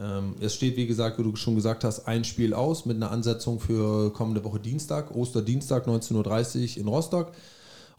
Ähm, 0.00 0.34
es 0.40 0.54
steht, 0.54 0.76
wie 0.76 0.86
gesagt, 0.86 1.18
wie 1.18 1.22
du 1.22 1.36
schon 1.36 1.54
gesagt 1.54 1.84
hast, 1.84 2.06
ein 2.06 2.24
Spiel 2.24 2.54
aus 2.54 2.86
mit 2.86 2.96
einer 2.96 3.10
Ansetzung 3.10 3.60
für 3.60 4.12
kommende 4.12 4.42
Woche 4.44 4.58
Dienstag, 4.58 5.14
Osterdienstag 5.14 5.86
19.30 5.86 6.76
Uhr 6.76 6.76
in 6.78 6.88
Rostock. 6.88 7.32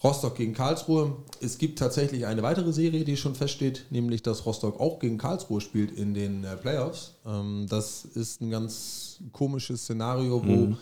Rostock 0.03 0.35
gegen 0.35 0.53
Karlsruhe. 0.53 1.15
Es 1.41 1.59
gibt 1.59 1.77
tatsächlich 1.77 2.25
eine 2.25 2.41
weitere 2.41 2.73
Serie, 2.73 3.05
die 3.05 3.17
schon 3.17 3.35
feststeht, 3.35 3.85
nämlich 3.91 4.23
dass 4.23 4.47
Rostock 4.47 4.79
auch 4.79 4.97
gegen 4.97 5.19
Karlsruhe 5.19 5.61
spielt 5.61 5.91
in 5.91 6.15
den 6.15 6.43
äh, 6.43 6.57
Playoffs. 6.57 7.13
Ähm, 7.23 7.67
das 7.69 8.05
ist 8.05 8.41
ein 8.41 8.49
ganz 8.49 9.19
komisches 9.31 9.83
Szenario, 9.83 10.43
wo 10.43 10.51
mhm. 10.51 10.77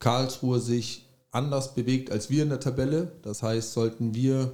Karlsruhe 0.00 0.58
sich 0.58 1.06
anders 1.30 1.74
bewegt 1.74 2.10
als 2.10 2.30
wir 2.30 2.42
in 2.42 2.48
der 2.48 2.58
Tabelle. 2.58 3.12
Das 3.22 3.44
heißt, 3.44 3.74
sollten 3.74 4.14
wir 4.16 4.52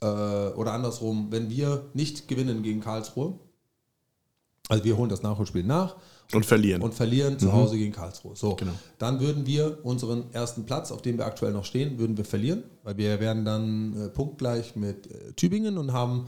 äh, 0.00 0.06
oder 0.06 0.72
andersrum, 0.72 1.28
wenn 1.30 1.50
wir 1.50 1.86
nicht 1.92 2.28
gewinnen 2.28 2.62
gegen 2.62 2.80
Karlsruhe, 2.80 3.34
also 4.70 4.84
wir 4.84 4.96
holen 4.96 5.10
das 5.10 5.22
Nachholspiel 5.22 5.64
nach 5.64 5.96
Und 6.32 6.46
verlieren. 6.46 6.80
und 6.80 6.94
verlieren 6.94 7.38
zu 7.38 7.52
Hause 7.52 7.76
gegen 7.76 7.92
Karlsruhe. 7.92 8.36
So, 8.36 8.54
Genau. 8.54 8.72
dann 8.98 9.20
würden 9.20 9.46
wir 9.46 9.78
unseren 9.82 10.32
ersten 10.32 10.64
Platz, 10.64 10.90
auf 10.92 11.02
dem 11.02 11.18
wir 11.18 11.26
aktuell 11.26 11.52
noch 11.52 11.64
stehen, 11.64 11.98
würden 11.98 12.16
wir 12.16 12.24
verlieren, 12.24 12.62
weil 12.84 12.96
wir 12.96 13.20
wären 13.20 13.44
dann 13.44 13.96
äh, 14.00 14.08
punktgleich 14.08 14.76
mit 14.76 15.08
äh, 15.10 15.32
Tübingen 15.34 15.76
und 15.76 15.92
haben 15.92 16.26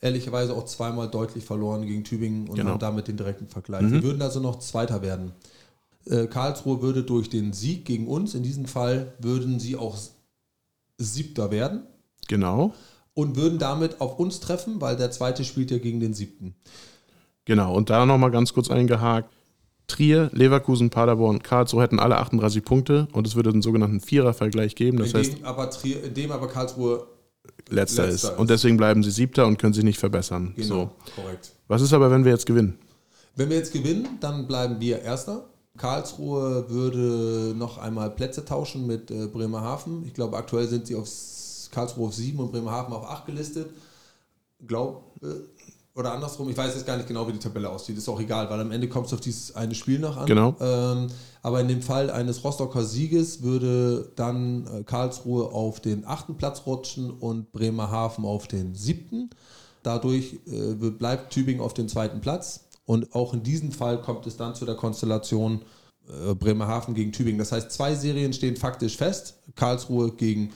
ehrlicherweise 0.00 0.54
auch 0.54 0.64
zweimal 0.64 1.08
deutlich 1.08 1.44
verloren 1.44 1.86
gegen 1.86 2.04
Tübingen 2.04 2.48
und 2.48 2.56
Genau. 2.56 2.70
haben 2.72 2.78
damit 2.78 3.08
den 3.08 3.16
direkten 3.16 3.48
Vergleich. 3.48 3.90
Wir 3.90 4.02
würden 4.02 4.22
also 4.22 4.38
noch 4.40 4.58
Zweiter 4.60 5.02
werden. 5.02 5.32
Äh, 6.06 6.26
Karlsruhe 6.26 6.82
würde 6.82 7.02
durch 7.02 7.28
den 7.30 7.52
Sieg 7.52 7.84
gegen 7.84 8.06
uns, 8.08 8.34
in 8.34 8.42
diesem 8.42 8.66
Fall 8.66 9.12
würden 9.18 9.58
sie 9.60 9.76
auch 9.76 9.96
Siebter 10.98 11.50
werden 11.50 11.82
genau. 12.28 12.74
und 13.14 13.36
würden 13.36 13.58
damit 13.58 14.00
auf 14.00 14.18
uns 14.18 14.40
treffen, 14.40 14.80
weil 14.80 14.96
der 14.96 15.10
Zweite 15.10 15.44
spielt 15.44 15.70
ja 15.70 15.78
gegen 15.78 16.00
den 16.00 16.14
Siebten. 16.14 16.54
Genau. 17.48 17.74
Und 17.74 17.88
da 17.88 18.04
nochmal 18.04 18.30
ganz 18.30 18.52
kurz 18.52 18.70
eingehakt. 18.70 19.34
Trier, 19.86 20.28
Leverkusen, 20.34 20.90
Paderborn, 20.90 21.42
Karlsruhe 21.42 21.82
hätten 21.82 21.98
alle 21.98 22.18
38 22.18 22.62
Punkte 22.62 23.08
und 23.12 23.26
es 23.26 23.36
würde 23.36 23.48
einen 23.48 23.62
sogenannten 23.62 24.00
Vierervergleich 24.00 24.74
geben. 24.74 24.98
Das 24.98 25.12
in, 25.12 25.18
heißt, 25.18 25.38
dem 25.38 25.44
aber 25.46 25.70
Trier, 25.70 26.04
in 26.04 26.12
dem 26.12 26.30
aber 26.30 26.46
Karlsruhe 26.46 27.06
letzter, 27.70 28.02
letzter 28.02 28.08
ist. 28.08 28.24
ist. 28.24 28.38
Und 28.38 28.50
deswegen 28.50 28.76
bleiben 28.76 29.02
sie 29.02 29.10
Siebter 29.10 29.46
und 29.46 29.58
können 29.58 29.72
sich 29.72 29.84
nicht 29.84 29.98
verbessern. 29.98 30.52
Genau, 30.56 30.68
So. 30.68 30.90
korrekt. 31.16 31.52
Was 31.68 31.80
ist 31.80 31.94
aber, 31.94 32.10
wenn 32.10 32.22
wir 32.26 32.32
jetzt 32.32 32.44
gewinnen? 32.44 32.78
Wenn 33.34 33.48
wir 33.48 33.56
jetzt 33.56 33.72
gewinnen, 33.72 34.06
dann 34.20 34.46
bleiben 34.46 34.78
wir 34.78 35.00
Erster. 35.00 35.46
Karlsruhe 35.78 36.68
würde 36.68 37.54
noch 37.56 37.78
einmal 37.78 38.10
Plätze 38.10 38.44
tauschen 38.44 38.86
mit 38.86 39.10
äh, 39.10 39.26
Bremerhaven. 39.26 40.04
Ich 40.06 40.12
glaube, 40.12 40.36
aktuell 40.36 40.68
sind 40.68 40.86
sie 40.86 40.96
auf 40.96 41.08
Karlsruhe 41.70 42.08
auf 42.08 42.14
7 42.14 42.38
und 42.40 42.52
Bremerhaven 42.52 42.92
auf 42.92 43.08
8 43.08 43.24
gelistet. 43.24 43.70
Glaub, 44.66 45.14
äh, 45.22 45.26
oder 45.98 46.12
andersrum, 46.12 46.48
ich 46.48 46.56
weiß 46.56 46.74
jetzt 46.74 46.86
gar 46.86 46.96
nicht 46.96 47.08
genau, 47.08 47.26
wie 47.26 47.32
die 47.32 47.38
Tabelle 47.40 47.68
aussieht. 47.68 47.98
Ist 47.98 48.08
auch 48.08 48.20
egal, 48.20 48.48
weil 48.48 48.60
am 48.60 48.70
Ende 48.70 48.88
kommt 48.88 49.08
es 49.08 49.12
auf 49.12 49.20
dieses 49.20 49.56
eine 49.56 49.74
Spiel 49.74 49.98
noch 49.98 50.16
an. 50.16 50.26
Genau. 50.26 50.54
Ähm, 50.60 51.08
aber 51.42 51.60
in 51.60 51.66
dem 51.66 51.82
Fall 51.82 52.10
eines 52.10 52.44
Rostocker 52.44 52.84
Sieges 52.84 53.42
würde 53.42 54.12
dann 54.14 54.66
äh, 54.66 54.84
Karlsruhe 54.84 55.52
auf 55.52 55.80
den 55.80 56.06
achten 56.06 56.36
Platz 56.36 56.62
rutschen 56.66 57.10
und 57.10 57.50
Bremerhaven 57.50 58.24
auf 58.24 58.46
den 58.46 58.76
siebten. 58.76 59.30
Dadurch 59.82 60.38
äh, 60.46 60.74
bleibt 60.74 61.32
Tübingen 61.32 61.60
auf 61.60 61.74
den 61.74 61.88
zweiten 61.88 62.20
Platz. 62.20 62.68
Und 62.86 63.14
auch 63.14 63.34
in 63.34 63.42
diesem 63.42 63.72
Fall 63.72 64.00
kommt 64.00 64.26
es 64.26 64.36
dann 64.36 64.54
zu 64.54 64.64
der 64.64 64.76
Konstellation 64.76 65.62
äh, 66.08 66.34
Bremerhaven 66.34 66.94
gegen 66.94 67.10
Tübingen. 67.10 67.38
Das 67.38 67.50
heißt, 67.50 67.72
zwei 67.72 67.94
Serien 67.94 68.32
stehen 68.32 68.56
faktisch 68.56 68.96
fest. 68.96 69.34
Karlsruhe 69.56 70.12
gegen 70.12 70.52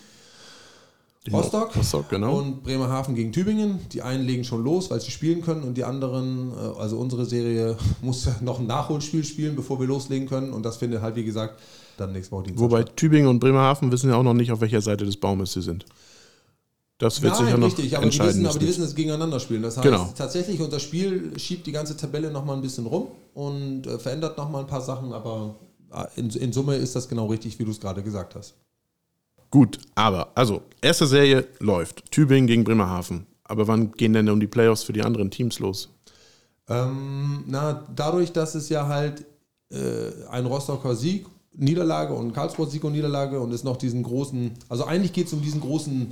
Rostock, 1.31 1.77
Rostock, 1.77 2.09
genau. 2.09 2.39
und 2.39 2.65
Bremerhaven 2.65 3.15
gegen 3.15 3.31
Tübingen. 3.31 3.79
Die 3.93 4.03
einen 4.03 4.25
legen 4.25 4.43
schon 4.43 4.65
los, 4.65 4.91
weil 4.91 5.01
sie 5.01 5.13
spielen 5.13 5.41
können 5.43 5.63
und 5.63 5.75
die 5.75 5.85
anderen, 5.85 6.51
äh, 6.51 6.81
also 6.81 6.99
unsere 6.99 7.27
Serie, 7.27 7.77
muss 8.03 8.29
noch 8.41 8.59
ein 8.59 8.67
Nachholspiel 8.67 9.23
spielen, 9.23 9.55
bevor 9.55 9.79
wir 9.79 9.87
loslegen 9.87 10.29
können. 10.29 10.53
Und 10.53 10.65
das 10.65 10.79
findet 10.79 11.01
halt, 11.01 11.15
wie 11.15 11.25
gesagt, 11.25 11.61
dann 11.97 12.13
nächste 12.13 12.33
Woche 12.33 12.45
Dienstag 12.45 12.65
Wobei 12.65 12.83
statt. 12.83 12.97
Tübingen 12.97 13.29
und 13.29 13.39
Bremerhaven 13.39 13.93
wissen 13.93 14.11
ja 14.11 14.17
auch 14.17 14.25
noch 14.25 14.35
nicht, 14.35 14.51
auf 14.51 14.61
welcher 14.61 14.81
Seite 14.81 15.05
des 15.05 15.17
Baumes 15.17 15.53
sie 15.53 15.63
sind. 15.63 15.87
Das 16.99 17.21
wird 17.21 17.37
sich 17.37 17.49
ja 17.49 17.57
noch 17.57 17.67
richtig, 17.67 17.97
aber 17.97 18.03
die, 18.03 18.07
entscheiden 18.07 18.35
wissen, 18.35 18.47
aber 18.47 18.59
die 18.59 18.69
wissen, 18.69 18.81
dass 18.83 18.91
sie 18.91 18.97
gegeneinander 18.97 19.41
spielen. 19.41 19.63
Das 19.63 19.77
heißt, 19.77 19.85
Genau. 19.85 20.09
tatsächlich, 20.17 20.61
das 20.69 20.83
Spiel 20.83 21.37
schiebt 21.39 21.67
die 21.67 21.73
ganze 21.73 21.97
Tabelle 21.97 22.31
nochmal 22.31 22.57
ein 22.57 22.63
bisschen 22.63 22.87
rum 22.87 23.09
und 23.35 23.87
äh, 23.87 23.99
verändert 23.99 24.39
nochmal 24.39 24.63
ein 24.63 24.69
paar 24.69 24.81
Sachen, 24.81 25.13
aber 25.13 25.57
äh, 25.93 26.05
in, 26.17 26.31
in 26.31 26.53
Summe 26.53 26.77
ist 26.77 26.95
das 26.95 27.09
genau 27.09 27.27
richtig, 27.27 27.59
wie 27.59 27.65
du 27.65 27.73
es 27.73 27.81
gerade 27.81 28.03
gesagt 28.05 28.37
hast. 28.37 28.55
Gut, 29.53 29.79
aber, 29.95 30.33
also, 30.35 30.63
erste 30.81 31.07
Serie 31.07 31.47
läuft. 31.61 32.11
Tübingen 32.11 32.47
gegen 32.47 32.65
Bremerhaven. 32.65 33.27
Aber 33.45 33.69
wann 33.69 33.93
gehen 33.93 34.15
denn 34.15 34.31
um 34.31 34.41
die 34.41 34.47
Playoffs 34.47 34.83
für 34.83 34.95
die 34.95 35.03
anderen 35.03 35.31
Teams 35.31 35.59
los? 35.59 35.91
Ähm, 36.69 37.45
na, 37.47 37.87
dadurch, 37.95 38.33
dass 38.33 38.55
es 38.55 38.71
ja 38.71 38.89
halt 38.89 39.27
äh, 39.71 40.11
ein 40.31 40.47
Rostocker 40.47 40.97
Sieg, 40.97 41.27
Niederlage 41.55 42.15
und 42.15 42.33
Karlsruher 42.33 42.67
Sieg 42.67 42.83
und 42.83 42.93
Niederlage 42.93 43.39
und 43.39 43.53
es 43.53 43.63
noch 43.63 43.77
diesen 43.77 44.03
großen, 44.03 44.53
also 44.71 44.85
eigentlich 44.85 45.13
geht 45.13 45.27
es 45.27 45.35
um 45.35 45.43
diesen 45.43 45.61
großen, 45.61 46.11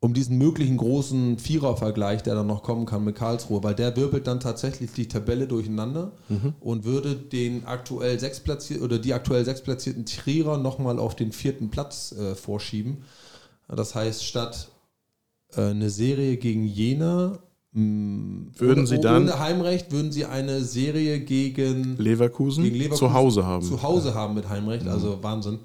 um 0.00 0.14
diesen 0.14 0.38
möglichen 0.38 0.76
großen 0.76 1.38
Vierervergleich, 1.38 2.22
der 2.22 2.36
dann 2.36 2.46
noch 2.46 2.62
kommen 2.62 2.86
kann 2.86 3.02
mit 3.04 3.16
Karlsruhe, 3.16 3.64
weil 3.64 3.74
der 3.74 3.96
wirbelt 3.96 4.26
dann 4.28 4.38
tatsächlich 4.38 4.92
die 4.92 5.08
Tabelle 5.08 5.48
durcheinander 5.48 6.12
und 6.60 6.84
würde 6.84 7.16
den 7.16 7.64
aktuell 7.66 8.18
sechsplatzierten 8.20 8.84
oder 8.84 8.98
die 9.00 9.12
aktuell 9.12 9.44
sechsplatzierten 9.44 10.06
Trierer 10.06 10.56
nochmal 10.58 10.98
auf 11.00 11.16
den 11.16 11.32
vierten 11.32 11.70
Platz 11.70 12.12
äh, 12.12 12.34
vorschieben. 12.36 12.98
Das 13.68 13.94
heißt, 13.96 14.24
statt 14.24 14.68
äh, 15.56 15.62
eine 15.62 15.90
Serie 15.90 16.36
gegen 16.36 16.64
Jena 16.64 17.38
mh, 17.72 18.52
Würden 18.56 18.78
ohne, 18.78 18.86
Sie 18.86 19.00
dann- 19.00 19.22
ohne 19.24 19.38
Heimrecht 19.40 19.90
würden 19.90 20.12
sie 20.12 20.26
eine 20.26 20.62
Serie 20.62 21.18
gegen, 21.20 21.96
Leverkusen, 21.98 22.62
gegen 22.62 22.76
Leverkusen 22.76 23.08
zu 23.08 23.12
Hause 23.14 23.44
haben. 23.46 23.64
zu 23.66 23.82
Hause 23.82 24.14
haben 24.14 24.34
mit 24.34 24.48
Heimrecht, 24.48 24.86
also 24.86 25.22
Wahnsinn. 25.22 25.58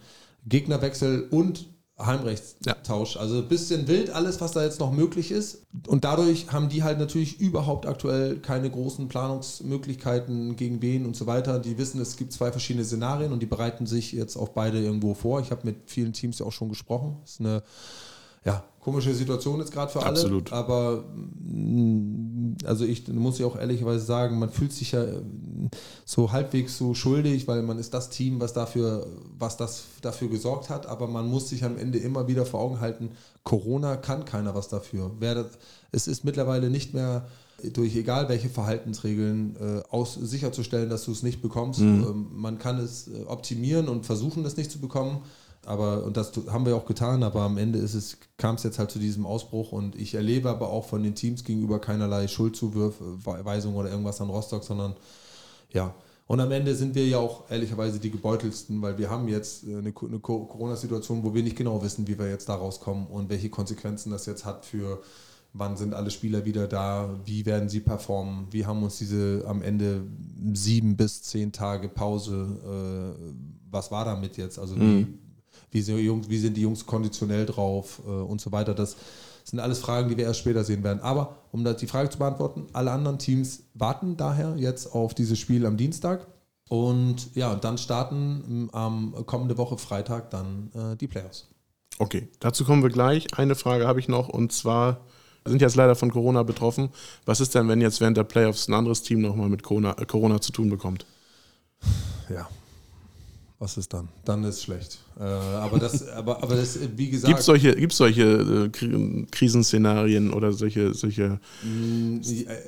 Gegnerwechsel 0.45 1.27
und 1.29 1.67
Heimrechtstausch. 2.05 3.17
Also 3.17 3.37
ein 3.37 3.47
bisschen 3.47 3.87
wild 3.87 4.09
alles, 4.09 4.41
was 4.41 4.51
da 4.51 4.63
jetzt 4.63 4.79
noch 4.79 4.91
möglich 4.91 5.31
ist. 5.31 5.65
Und 5.87 6.03
dadurch 6.03 6.51
haben 6.51 6.69
die 6.69 6.83
halt 6.83 6.99
natürlich 6.99 7.39
überhaupt 7.39 7.85
aktuell 7.85 8.37
keine 8.37 8.69
großen 8.69 9.07
Planungsmöglichkeiten 9.07 10.55
gegen 10.55 10.81
wen 10.81 11.05
und 11.05 11.15
so 11.15 11.25
weiter. 11.27 11.59
Die 11.59 11.77
wissen, 11.77 11.99
es 12.01 12.17
gibt 12.17 12.33
zwei 12.33 12.51
verschiedene 12.51 12.85
Szenarien 12.85 13.31
und 13.31 13.41
die 13.41 13.45
bereiten 13.45 13.85
sich 13.85 14.11
jetzt 14.11 14.35
auf 14.35 14.53
beide 14.53 14.79
irgendwo 14.79 15.13
vor. 15.13 15.41
Ich 15.41 15.51
habe 15.51 15.61
mit 15.65 15.77
vielen 15.85 16.13
Teams 16.13 16.39
ja 16.39 16.45
auch 16.45 16.51
schon 16.51 16.69
gesprochen. 16.69 17.17
Das 17.21 17.31
ist 17.31 17.39
eine 17.39 17.63
ja, 18.45 18.63
komische 18.79 19.13
Situation 19.13 19.59
jetzt 19.59 19.71
gerade 19.71 19.91
für 19.91 20.01
alle. 20.01 20.09
Absolut. 20.09 20.51
Aber 20.51 21.05
mm, 21.41 22.57
also 22.65 22.85
ich 22.85 23.07
muss 23.07 23.39
ja 23.39 23.45
auch 23.45 23.57
ehrlicherweise 23.57 24.05
sagen, 24.05 24.37
man 24.37 24.49
fühlt 24.49 24.73
sich 24.73 24.91
ja 24.91 25.05
so 26.05 26.31
halbwegs 26.31 26.77
so 26.77 26.93
schuldig, 26.93 27.47
weil 27.47 27.61
man 27.61 27.79
ist 27.79 27.93
das 27.93 28.09
Team, 28.09 28.39
was 28.39 28.53
dafür, 28.53 29.07
was 29.37 29.57
das 29.57 29.83
dafür 30.01 30.29
gesorgt 30.29 30.69
hat, 30.69 30.85
aber 30.85 31.07
man 31.07 31.27
muss 31.27 31.49
sich 31.49 31.63
am 31.63 31.77
Ende 31.77 31.99
immer 31.99 32.27
wieder 32.27 32.45
vor 32.45 32.59
Augen 32.59 32.79
halten, 32.79 33.11
Corona 33.43 33.97
kann 33.97 34.25
keiner 34.25 34.55
was 34.55 34.69
dafür. 34.69 35.11
Das, 35.19 35.47
es 35.91 36.07
ist 36.07 36.23
mittlerweile 36.23 36.69
nicht 36.69 36.93
mehr 36.93 37.27
durch 37.71 37.95
egal 37.95 38.29
welche 38.29 38.49
Verhaltensregeln 38.49 39.55
äh, 39.55 39.81
aus, 39.89 40.15
sicherzustellen, 40.15 40.89
dass 40.89 41.05
du 41.05 41.11
es 41.11 41.23
nicht 41.23 41.41
bekommst. 41.41 41.79
Ähm, 41.79 42.27
man 42.33 42.57
kann 42.57 42.79
es 42.79 43.07
äh, 43.07 43.23
optimieren 43.25 43.87
und 43.87 44.05
versuchen, 44.05 44.43
das 44.43 44.57
nicht 44.57 44.71
zu 44.71 44.79
bekommen. 44.79 45.21
Aber, 45.65 46.03
und 46.03 46.17
das 46.17 46.33
haben 46.51 46.65
wir 46.65 46.75
auch 46.75 46.85
getan, 46.85 47.23
aber 47.23 47.41
am 47.41 47.57
Ende 47.57 47.79
ist 47.79 47.93
es, 47.93 48.17
kam 48.37 48.55
es 48.55 48.63
jetzt 48.63 48.79
halt 48.79 48.91
zu 48.91 48.99
diesem 48.99 49.25
Ausbruch 49.25 49.71
und 49.71 49.95
ich 49.95 50.13
erlebe 50.13 50.49
aber 50.49 50.69
auch 50.69 50.85
von 50.85 51.03
den 51.03 51.15
Teams 51.15 51.45
gegenüber 51.45 51.79
keinerlei 51.79 52.27
Schuldzuweisung 52.27 53.75
oder 53.75 53.89
irgendwas 53.89 54.19
an 54.19 54.29
Rostock, 54.29 54.65
sondern 54.65 54.95
ja. 55.73 55.93
Und 56.25 56.39
am 56.39 56.51
Ende 56.51 56.73
sind 56.73 56.95
wir 56.95 57.05
ja 57.05 57.17
auch 57.17 57.51
ehrlicherweise 57.51 57.99
die 57.99 58.09
gebeutelsten, 58.09 58.81
weil 58.81 58.97
wir 58.97 59.09
haben 59.09 59.27
jetzt 59.27 59.67
äh, 59.67 59.77
eine, 59.77 59.93
eine 59.93 60.19
Co- 60.19 60.45
Corona-Situation, 60.45 61.23
wo 61.23 61.33
wir 61.33 61.43
nicht 61.43 61.57
genau 61.57 61.83
wissen, 61.83 62.07
wie 62.07 62.17
wir 62.17 62.29
jetzt 62.29 62.47
da 62.47 62.55
rauskommen 62.55 63.07
und 63.07 63.29
welche 63.29 63.49
Konsequenzen 63.49 64.11
das 64.11 64.25
jetzt 64.25 64.45
hat 64.45 64.65
für 64.65 65.01
wann 65.55 65.77
sind 65.77 65.93
alle 65.93 66.09
Spieler 66.09 66.45
wieder 66.45 66.67
da, 66.67 67.09
wie 67.25 67.45
werden 67.45 67.69
sie 67.69 67.79
performen, 67.79 68.47
wie 68.49 68.65
haben 68.65 68.81
uns 68.81 68.97
diese 68.97 69.43
am 69.47 69.61
Ende 69.61 70.01
sieben 70.53 70.97
bis 70.97 71.21
zehn 71.21 71.51
Tage 71.51 71.89
Pause, 71.89 72.47
äh, 72.65 73.33
was 73.69 73.91
war 73.91 74.03
damit 74.03 74.37
jetzt? 74.37 74.57
Also 74.57 74.75
wie, 74.75 75.07
wie, 75.69 75.81
sind 75.81 75.97
die 75.97 76.05
Jungs, 76.05 76.27
wie 76.27 76.39
sind 76.39 76.57
die 76.57 76.61
Jungs 76.61 76.85
konditionell 76.87 77.45
drauf 77.45 78.01
äh, 78.03 78.09
und 78.09 78.41
so 78.41 78.51
weiter. 78.51 78.73
Das 78.73 78.95
sind 79.43 79.59
alles 79.59 79.79
Fragen, 79.79 80.09
die 80.09 80.17
wir 80.17 80.25
erst 80.25 80.39
später 80.39 80.63
sehen 80.63 80.83
werden. 80.83 81.01
Aber 81.01 81.37
um 81.51 81.63
die 81.63 81.87
Frage 81.87 82.09
zu 82.09 82.17
beantworten, 82.17 82.67
alle 82.73 82.91
anderen 82.91 83.19
Teams 83.19 83.63
warten 83.73 84.17
daher 84.17 84.55
jetzt 84.57 84.93
auf 84.93 85.13
dieses 85.13 85.39
Spiel 85.39 85.65
am 85.65 85.77
Dienstag. 85.77 86.27
Und 86.69 87.35
ja, 87.35 87.51
und 87.51 87.63
dann 87.63 87.77
starten 87.77 88.43
m, 88.47 88.69
am 88.71 89.25
kommende 89.25 89.57
Woche 89.57 89.77
Freitag 89.77 90.29
dann 90.29 90.71
äh, 90.73 90.95
die 90.95 91.07
Playoffs. 91.07 91.47
Okay, 91.99 92.29
dazu 92.39 92.65
kommen 92.65 92.81
wir 92.81 92.89
gleich. 92.89 93.37
Eine 93.37 93.55
Frage 93.55 93.85
habe 93.85 93.99
ich 93.99 94.07
noch 94.07 94.29
und 94.29 94.51
zwar 94.51 95.01
wir 95.43 95.49
sind 95.49 95.61
jetzt 95.61 95.75
leider 95.75 95.95
von 95.95 96.11
Corona 96.11 96.43
betroffen. 96.43 96.89
Was 97.25 97.41
ist 97.41 97.53
denn, 97.53 97.67
wenn 97.67 97.81
jetzt 97.81 97.99
während 97.99 98.15
der 98.15 98.23
Playoffs 98.23 98.67
ein 98.67 98.73
anderes 98.73 99.03
Team 99.03 99.21
nochmal 99.21 99.49
mit 99.49 99.61
Corona, 99.61 99.93
äh, 99.97 100.05
Corona 100.05 100.39
zu 100.39 100.53
tun 100.53 100.69
bekommt? 100.69 101.05
Ja. 102.29 102.47
Was 103.63 103.77
ist 103.77 103.93
dann? 103.93 104.09
Dann 104.25 104.43
ist 104.43 104.61
schlecht. 104.61 104.99
Äh, 105.17 105.23
aber 105.23 105.79
das, 105.79 106.05
aber, 106.19 106.43
aber 106.43 106.57
das, 106.57 106.77
wie 106.97 107.09
gesagt. 107.09 107.29
Gibt 107.29 107.39
es 107.39 107.45
solche, 107.45 107.73
gibt's 107.73 107.95
solche 107.95 108.23
äh, 108.23 108.67
Kri- 108.67 109.25
Krisenszenarien 109.31 110.33
oder 110.33 110.51
solche, 110.51 110.93
solche 110.93 111.39
mh, 111.63 112.19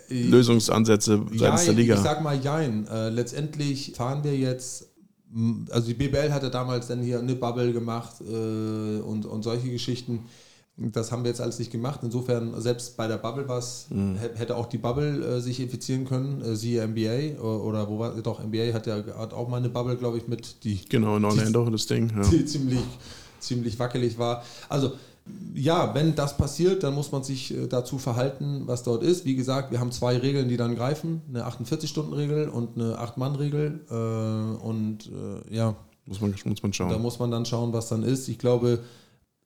äh, 0.09 0.23
Lösungsansätze 0.23 1.25
seitens 1.33 1.65
der 1.65 1.73
Jein, 1.73 1.75
Liga? 1.75 1.95
Ich 1.95 1.99
sag 1.99 2.23
mal 2.23 2.39
Jein. 2.41 2.87
Äh, 2.87 3.09
letztendlich 3.09 3.91
fahren 3.93 4.23
wir 4.23 4.37
jetzt, 4.37 4.87
mh, 5.33 5.65
also 5.71 5.85
die 5.87 5.95
BBL 5.95 6.31
hatte 6.31 6.49
damals 6.49 6.87
dann 6.87 7.01
hier 7.01 7.19
eine 7.19 7.35
Bubble 7.35 7.73
gemacht 7.73 8.21
äh, 8.21 9.01
und, 9.01 9.25
und 9.25 9.43
solche 9.43 9.69
Geschichten. 9.69 10.21
Das 10.77 11.11
haben 11.11 11.23
wir 11.23 11.29
jetzt 11.29 11.39
alles 11.39 11.57
nicht 11.57 11.71
gemacht. 11.71 12.01
Insofern, 12.03 12.59
selbst 12.59 12.97
bei 12.97 13.07
der 13.07 13.17
Bubble 13.17 13.47
was, 13.47 13.87
Mhm. 13.89 14.17
hä- 14.17 14.29
hätte 14.37 14.57
auch 14.57 14.65
die 14.65 14.77
Bubble 14.77 15.37
äh, 15.37 15.39
sich 15.39 15.59
infizieren 15.61 16.03
können, 16.05 16.41
äh, 16.41 16.55
siehe 16.57 16.81
NBA 16.85 17.39
oder 17.41 17.87
wo 17.89 17.97
war, 17.99 18.11
doch, 18.21 18.41
NBA 18.43 18.73
hat 18.73 18.85
ja 18.85 18.97
hat 19.17 19.33
auch 19.33 19.47
mal 19.47 19.57
eine 19.57 19.69
Bubble, 19.69 19.95
glaube 19.95 20.17
ich, 20.17 20.27
mit, 20.27 20.63
die 20.65 20.83
Genau, 20.89 21.15
in 21.15 21.23
Orlando 21.23 21.69
das 21.69 21.85
Ding. 21.85 22.11
Ja. 22.13 22.21
die 22.29 22.45
ziemlich, 22.45 22.81
ziemlich 23.39 23.79
wackelig 23.79 24.17
war. 24.19 24.43
Also 24.67 24.91
ja, 25.55 25.95
wenn 25.95 26.13
das 26.13 26.37
passiert, 26.37 26.83
dann 26.83 26.93
muss 26.93 27.11
man 27.11 27.23
sich 27.23 27.51
äh, 27.55 27.67
dazu 27.67 27.97
verhalten, 27.97 28.63
was 28.65 28.83
dort 28.83 29.01
ist. 29.01 29.23
Wie 29.25 29.35
gesagt, 29.35 29.71
wir 29.71 29.79
haben 29.79 29.91
zwei 29.91 30.17
Regeln, 30.17 30.49
die 30.49 30.57
dann 30.57 30.75
greifen: 30.75 31.21
eine 31.29 31.47
48-Stunden-Regel 31.47 32.49
und 32.49 32.75
eine 32.77 32.99
8-Mann-Regel. 32.99 33.79
Äh, 33.89 34.63
und 34.63 35.07
äh, 35.49 35.55
ja, 35.55 35.75
muss 36.05 36.21
man, 36.21 36.35
muss 36.45 36.61
man 36.61 36.73
schauen. 36.73 36.89
Da 36.89 36.99
muss 36.99 37.17
man 37.17 37.31
dann 37.31 37.45
schauen, 37.45 37.73
was 37.73 37.87
dann 37.89 38.03
ist. 38.03 38.27
Ich 38.27 38.37
glaube, 38.37 38.79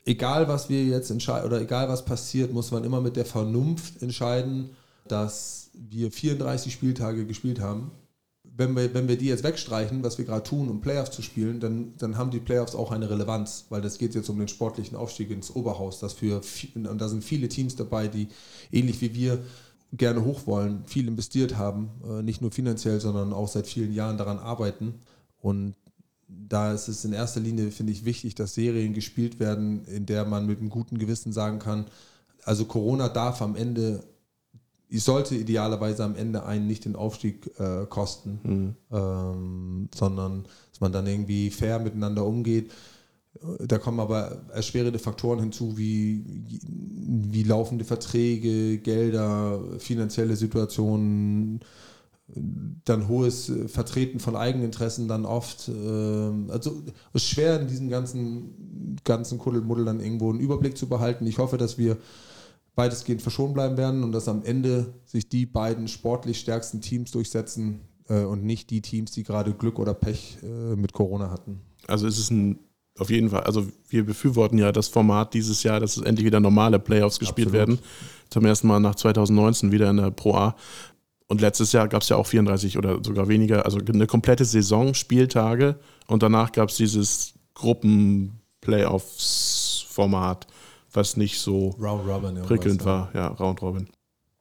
egal 0.10 0.48
was 0.48 0.70
wir 0.70 0.84
jetzt 0.84 1.10
entscheiden 1.12 1.46
oder 1.46 1.62
egal 1.62 1.88
was 1.90 2.06
passiert, 2.06 2.52
muss 2.54 2.72
man 2.72 2.84
immer 2.84 3.02
mit 3.02 3.16
der 3.16 3.26
Vernunft 3.26 4.02
entscheiden, 4.02 4.72
dass 5.08 5.70
wir 5.74 6.12
34 6.12 6.74
Spieltage 6.74 7.26
gespielt 7.26 7.60
haben 7.60 7.92
wenn 8.60 8.76
wir, 8.76 8.94
wenn 8.94 9.08
wir 9.08 9.18
die 9.18 9.28
jetzt 9.28 9.44
wegstreichen, 9.44 10.04
was 10.04 10.18
wir 10.18 10.26
gerade 10.26 10.44
tun, 10.44 10.70
um 10.70 10.82
Playoffs 10.82 11.12
zu 11.12 11.22
spielen, 11.22 11.62
dann, 11.62 11.94
dann 11.98 12.18
haben 12.18 12.30
die 12.30 12.42
Playoffs 12.42 12.76
auch 12.76 12.92
eine 12.92 13.10
Relevanz, 13.10 13.66
weil 13.70 13.82
das 13.82 13.98
geht 13.98 14.14
jetzt 14.14 14.30
um 14.30 14.38
den 14.38 14.50
sportlichen 14.50 14.98
Aufstieg 14.98 15.32
ins 15.32 15.56
Oberhaus. 15.56 16.00
Das 16.00 16.12
für, 16.12 16.42
und 16.76 17.00
da 17.00 17.08
sind 17.08 17.24
viele 17.24 17.48
Teams 17.48 17.78
dabei, 17.78 18.10
die 18.10 18.28
ähnlich 18.70 19.00
wie 19.00 19.16
wir 19.16 19.40
gerne 19.94 20.26
hoch 20.26 20.46
wollen, 20.46 20.84
viel 20.86 21.08
investiert 21.08 21.58
haben, 21.58 21.90
äh, 22.06 22.22
nicht 22.22 22.42
nur 22.42 22.52
finanziell, 22.52 23.00
sondern 23.00 23.32
auch 23.32 23.48
seit 23.48 23.66
vielen 23.66 23.94
Jahren 23.94 24.18
daran 24.18 24.40
arbeiten. 24.40 24.96
Und 25.40 25.76
da 26.30 26.74
ist 26.74 26.88
es 26.88 27.04
in 27.06 27.14
erster 27.14 27.40
Linie, 27.40 27.72
finde 27.72 27.92
ich, 27.92 28.06
wichtig, 28.06 28.36
dass 28.36 28.54
Serien 28.54 28.94
gespielt 28.94 29.40
werden, 29.40 29.86
in 29.86 30.06
der 30.06 30.26
man 30.26 30.46
mit 30.46 30.60
einem 30.60 30.70
guten 30.70 30.98
Gewissen 30.98 31.34
sagen 31.34 31.60
kann, 31.60 31.86
also 32.44 32.66
Corona 32.66 33.10
darf 33.10 33.42
am 33.42 33.56
Ende 33.56 34.04
ich 34.90 35.04
sollte 35.04 35.36
idealerweise 35.36 36.04
am 36.04 36.16
Ende 36.16 36.44
einen 36.46 36.66
nicht 36.66 36.86
den 36.86 36.96
Aufstieg 36.96 37.52
äh, 37.60 37.86
kosten, 37.86 38.40
mhm. 38.44 38.76
ähm, 38.92 39.90
sondern 39.94 40.46
dass 40.72 40.82
man 40.82 40.92
dann 40.92 41.06
irgendwie 41.06 41.52
fair 41.52 41.80
miteinander 41.80 42.26
umgeht. 42.26 42.72
Da 43.60 43.78
kommen 43.78 44.00
aber 44.00 44.42
erschwerende 44.52 44.98
Faktoren 44.98 45.40
hinzu, 45.40 45.78
wie, 45.78 46.24
wie 46.68 47.44
laufende 47.44 47.86
Verträge, 47.86 48.80
Gelder, 48.80 49.62
finanzielle 49.78 50.36
Situationen, 50.36 51.62
dann 52.36 53.08
hohes 53.08 53.52
Vertreten 53.68 54.20
von 54.20 54.36
Eigeninteressen 54.36 55.08
dann 55.08 55.26
oft. 55.26 55.70
Äh, 55.70 56.52
also 56.52 56.84
es 57.14 57.24
ist 57.24 57.30
schwer 57.30 57.60
in 57.60 57.68
diesem 57.68 57.90
ganzen, 57.90 58.98
ganzen 59.04 59.38
Kuddelmuddel 59.38 59.86
dann 59.86 60.00
irgendwo 60.00 60.30
einen 60.30 60.40
Überblick 60.40 60.78
zu 60.78 60.88
behalten. 60.88 61.26
Ich 61.28 61.38
hoffe, 61.38 61.58
dass 61.58 61.78
wir 61.78 61.98
weitestgehend 62.76 63.22
verschont 63.22 63.54
bleiben 63.54 63.78
werden 63.78 64.04
und 64.04 64.12
dass 64.12 64.28
am 64.28 64.44
Ende 64.44 64.94
sich 65.06 65.28
die 65.28 65.46
beiden 65.46 65.88
sportlich 65.88 66.40
stärksten 66.40 66.82
Teams 66.82 67.12
durchsetzen 67.12 67.82
äh, 68.08 68.24
und 68.24 68.44
nicht 68.44 68.70
die 68.70 68.82
Teams, 68.82 69.12
die 69.12 69.24
gerade 69.24 69.54
Glück 69.54 69.80
oder 69.80 69.94
Pech 69.94 70.38
äh, 70.44 70.76
mit 70.76 70.94
Corona 70.94 71.30
hatten. 71.30 71.62
Also 71.88 72.08
ist 72.08 72.20
es 72.20 72.30
ein 72.30 72.60
auf 72.98 73.10
jeden 73.10 73.30
Fall, 73.30 73.44
also 73.44 73.66
wir 73.88 74.06
befürworten 74.06 74.58
ja 74.58 74.74
das 74.74 74.90
Format 74.90 75.34
dieses 75.34 75.64
Jahr, 75.64 75.80
dass 75.80 75.96
es 75.96 76.04
endlich 76.04 76.26
wieder 76.26 76.42
normale 76.42 76.80
Playoffs 76.80 77.18
gespielt 77.18 77.48
Absolut. 77.48 77.70
werden. 77.70 77.80
Zum 78.30 78.46
ersten 78.46 78.68
Mal 78.68 78.82
nach 78.82 78.96
2019 78.96 79.72
wieder 79.72 79.90
in 79.90 79.98
der 79.98 80.12
Pro 80.12 80.36
A. 80.36 80.56
Und 81.30 81.40
letztes 81.42 81.72
Jahr 81.72 81.88
gab 81.88 82.02
es 82.02 82.10
ja 82.10 82.18
auch 82.18 82.28
34 82.28 82.78
oder 82.78 83.02
sogar 83.04 83.30
weniger, 83.30 83.64
also 83.64 83.80
eine 83.80 84.08
komplette 84.08 84.44
Saison, 84.44 84.94
Spieltage 84.94 85.80
und 86.08 86.22
danach 86.24 86.52
gab 86.52 86.68
es 86.70 86.76
dieses 86.76 87.36
Gruppen-Playoffs-Format 87.54 90.48
was 90.94 91.18
nicht 91.18 91.40
so 91.40 91.76
Robin, 91.80 92.42
prickelnd 92.44 92.86
war. 92.86 93.12
Ja, 93.14 93.28
Round 93.28 93.62
Robin. 93.62 93.88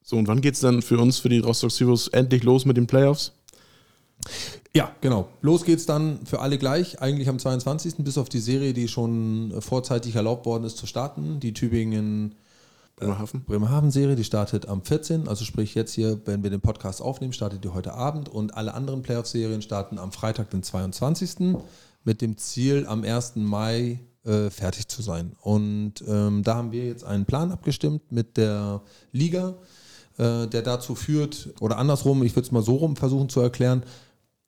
So, 0.02 0.16
und 0.16 0.28
wann 0.28 0.40
geht 0.40 0.54
es 0.54 0.60
dann 0.60 0.82
für 0.82 0.98
uns, 0.98 1.18
für 1.18 1.28
die 1.28 1.38
Rostock 1.38 1.72
Heroes, 1.72 2.08
endlich 2.08 2.42
los 2.42 2.64
mit 2.64 2.76
den 2.76 2.86
Playoffs? 2.86 3.32
Ja, 4.74 4.90
genau. 5.00 5.28
Los 5.42 5.64
geht's 5.64 5.86
dann 5.86 6.24
für 6.24 6.40
alle 6.40 6.58
gleich, 6.58 7.00
eigentlich 7.00 7.28
am 7.28 7.38
22. 7.38 7.96
bis 7.98 8.18
auf 8.18 8.28
die 8.28 8.38
Serie, 8.38 8.72
die 8.72 8.88
schon 8.88 9.54
vorzeitig 9.60 10.16
erlaubt 10.16 10.46
worden 10.46 10.64
ist 10.64 10.78
zu 10.78 10.86
starten. 10.86 11.40
Die 11.40 11.52
Tübingen 11.52 12.34
Bremerhaven. 12.98 13.44
Bremerhaven-Serie, 13.44 14.16
die 14.16 14.24
startet 14.24 14.68
am 14.68 14.82
14. 14.82 15.28
Also 15.28 15.44
sprich 15.44 15.74
jetzt 15.74 15.92
hier, 15.92 16.20
wenn 16.26 16.42
wir 16.42 16.50
den 16.50 16.60
Podcast 16.60 17.00
aufnehmen, 17.00 17.32
startet 17.32 17.64
die 17.64 17.68
heute 17.68 17.94
Abend 17.94 18.28
und 18.28 18.54
alle 18.56 18.74
anderen 18.74 19.02
Playoff-Serien 19.02 19.62
starten 19.62 19.98
am 19.98 20.12
Freitag, 20.12 20.50
den 20.50 20.62
22. 20.62 21.56
mit 22.04 22.20
dem 22.20 22.36
Ziel, 22.36 22.86
am 22.86 23.04
1. 23.04 23.36
Mai 23.36 24.00
äh, 24.24 24.50
fertig 24.50 24.88
zu 24.88 25.02
sein. 25.02 25.32
Und 25.40 26.04
ähm, 26.06 26.42
da 26.42 26.56
haben 26.56 26.72
wir 26.72 26.86
jetzt 26.86 27.04
einen 27.04 27.24
Plan 27.24 27.52
abgestimmt 27.52 28.12
mit 28.12 28.36
der 28.36 28.82
Liga, 29.12 29.54
äh, 30.18 30.46
der 30.46 30.62
dazu 30.62 30.94
führt, 30.94 31.54
oder 31.60 31.78
andersrum, 31.78 32.22
ich 32.22 32.34
würde 32.34 32.46
es 32.46 32.52
mal 32.52 32.62
so 32.62 32.76
rum 32.76 32.96
versuchen 32.96 33.28
zu 33.28 33.40
erklären, 33.40 33.82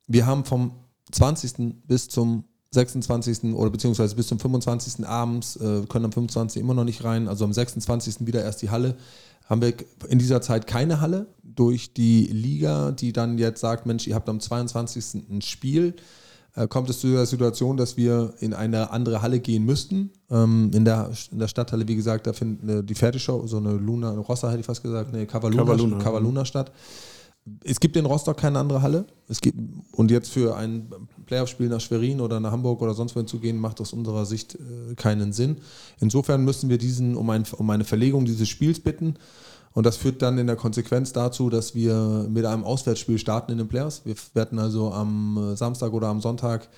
wir 0.06 0.26
haben 0.26 0.44
vom 0.44 0.72
20. 1.12 1.86
bis 1.86 2.08
zum 2.08 2.44
26. 2.72 3.54
oder 3.54 3.70
beziehungsweise 3.70 4.14
bis 4.14 4.28
zum 4.28 4.38
25. 4.38 5.06
abends, 5.06 5.56
äh, 5.56 5.83
können 5.88 6.04
am 6.04 6.12
25. 6.12 6.61
immer 6.61 6.74
noch 6.74 6.85
nicht 6.85 7.02
rein, 7.04 7.28
also 7.28 7.44
am 7.44 7.52
26. 7.52 8.26
wieder 8.26 8.42
erst 8.42 8.62
die 8.62 8.70
Halle, 8.70 8.96
haben 9.48 9.61
wir 9.61 9.74
in 10.09 10.20
dieser 10.20 10.40
Zeit 10.40 10.68
keine 10.68 11.00
Halle 11.00 11.26
durch 11.42 11.92
die 11.92 12.26
Liga, 12.26 12.92
die 12.92 13.12
dann 13.12 13.38
jetzt 13.38 13.61
sagt, 13.61 13.87
Mensch, 13.87 14.06
ihr 14.06 14.14
habt 14.14 14.28
am 14.28 14.38
22. 14.38 15.28
ein 15.28 15.42
Spiel, 15.42 15.94
äh, 16.54 16.68
kommt 16.68 16.88
es 16.90 17.00
zu 17.00 17.09
der 17.09 17.26
Situation, 17.26 17.76
dass 17.76 17.96
wir 17.96 18.35
in 18.38 18.54
eine 18.54 18.90
andere 18.90 19.22
Halle 19.22 19.40
gehen 19.40 19.64
müssten. 19.64 20.11
Ähm, 20.30 20.70
in, 20.72 20.85
der, 20.85 21.11
in 21.33 21.40
der 21.40 21.48
Stadthalle, 21.48 21.88
wie 21.88 21.96
gesagt, 21.96 22.28
da 22.28 22.33
findet 22.33 22.62
eine, 22.62 22.85
die 22.85 22.94
Pferdeshow, 22.94 23.46
so 23.48 23.56
eine 23.56 23.72
Luna, 23.72 24.11
Rossa 24.12 24.48
hätte 24.48 24.61
ich 24.61 24.66
fast 24.66 24.83
gesagt, 24.83 25.12
eine 25.12 25.26
Cavaluna, 25.26 25.64
Cavaluna. 25.64 25.98
Cavaluna 25.98 26.44
statt. 26.44 26.70
Es 27.64 27.80
gibt 27.80 27.96
in 27.96 28.06
Rostock 28.06 28.36
keine 28.36 28.58
andere 28.58 28.82
Halle. 28.82 29.06
Es 29.28 29.40
gibt, 29.40 29.58
und 29.92 30.10
jetzt 30.10 30.30
für 30.30 30.56
ein 30.56 30.90
Playoff-Spiel 31.26 31.68
nach 31.68 31.80
Schwerin 31.80 32.20
oder 32.20 32.40
nach 32.40 32.52
Hamburg 32.52 32.82
oder 32.82 32.94
sonst 32.94 33.14
wohin 33.14 33.26
zu 33.26 33.38
gehen, 33.38 33.58
macht 33.58 33.80
aus 33.80 33.92
unserer 33.92 34.26
Sicht 34.26 34.56
äh, 34.56 34.94
keinen 34.96 35.32
Sinn. 35.32 35.58
Insofern 36.00 36.44
müssen 36.44 36.68
wir 36.68 36.78
diesen 36.78 37.16
um, 37.16 37.30
ein, 37.30 37.44
um 37.56 37.70
eine 37.70 37.84
Verlegung 37.84 38.24
dieses 38.24 38.48
Spiels 38.48 38.80
bitten. 38.80 39.14
Und 39.72 39.86
das 39.86 39.96
führt 39.96 40.20
dann 40.22 40.38
in 40.38 40.48
der 40.48 40.56
Konsequenz 40.56 41.12
dazu, 41.12 41.48
dass 41.48 41.74
wir 41.74 42.26
mit 42.28 42.44
einem 42.44 42.64
Auswärtsspiel 42.64 43.18
starten 43.18 43.52
in 43.52 43.58
den 43.58 43.68
Playoffs. 43.68 44.02
Wir 44.04 44.16
werden 44.34 44.58
also 44.58 44.92
am 44.92 45.52
äh, 45.52 45.56
Samstag 45.56 45.92
oder 45.92 46.08
am 46.08 46.20
Sonntag, 46.20 46.68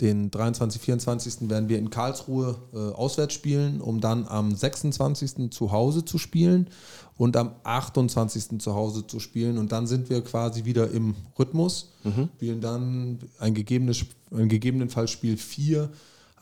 den 0.00 0.30
23, 0.30 0.80
24. 0.80 1.48
werden 1.48 1.68
wir 1.68 1.78
in 1.78 1.90
Karlsruhe 1.90 2.56
äh, 2.72 2.76
auswärts 2.76 3.34
spielen, 3.34 3.80
um 3.80 4.00
dann 4.00 4.26
am 4.26 4.54
26. 4.54 5.50
zu 5.50 5.70
Hause 5.70 6.04
zu 6.04 6.18
spielen 6.18 6.68
und 7.16 7.36
am 7.36 7.52
28. 7.62 8.58
zu 8.58 8.74
Hause 8.74 9.06
zu 9.06 9.20
spielen. 9.20 9.58
Und 9.58 9.72
dann 9.72 9.86
sind 9.86 10.10
wir 10.10 10.22
quasi 10.22 10.64
wieder 10.64 10.90
im 10.90 11.14
Rhythmus, 11.38 11.92
mhm. 12.02 12.28
spielen 12.36 12.60
dann 12.60 13.18
ein, 13.38 13.54
gegebenes, 13.54 14.04
ein 14.32 14.48
gegebenenfalls 14.48 15.10
Spiel 15.10 15.36
4 15.36 15.90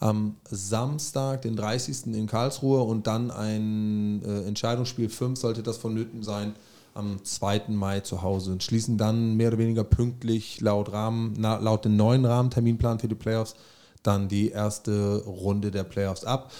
am 0.01 0.37
Samstag, 0.51 1.43
den 1.43 1.55
30. 1.55 2.07
in 2.07 2.27
Karlsruhe 2.27 2.83
und 2.83 3.07
dann 3.07 3.31
ein 3.31 4.23
äh, 4.25 4.43
Entscheidungsspiel 4.49 5.09
5 5.09 5.39
sollte 5.39 5.63
das 5.63 5.77
vonnöten 5.77 6.23
sein 6.23 6.55
am 6.95 7.25
2. 7.25 7.65
Mai 7.69 8.01
zu 8.01 8.23
Hause 8.23 8.53
und 8.53 8.63
schließen 8.63 8.99
dann 8.99 9.37
mehr 9.37 9.49
oder 9.49 9.59
weniger 9.59 9.85
pünktlich 9.85 10.61
laut, 10.61 10.93
Rahmen, 10.93 11.35
laut 11.37 11.85
dem 11.85 11.97
neuen 11.97 12.25
Rahmenterminplan 12.25 12.99
für 12.99 13.09
die 13.09 13.15
Playoffs 13.15 13.55
dann 14.03 14.29
die 14.29 14.51
erste 14.51 15.23
Runde 15.25 15.71
der 15.71 15.85
Playoffs 15.85 16.25
ab. 16.25 16.53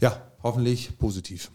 Ja, 0.00 0.22
hoffentlich 0.42 0.98
positiv. 0.98 1.50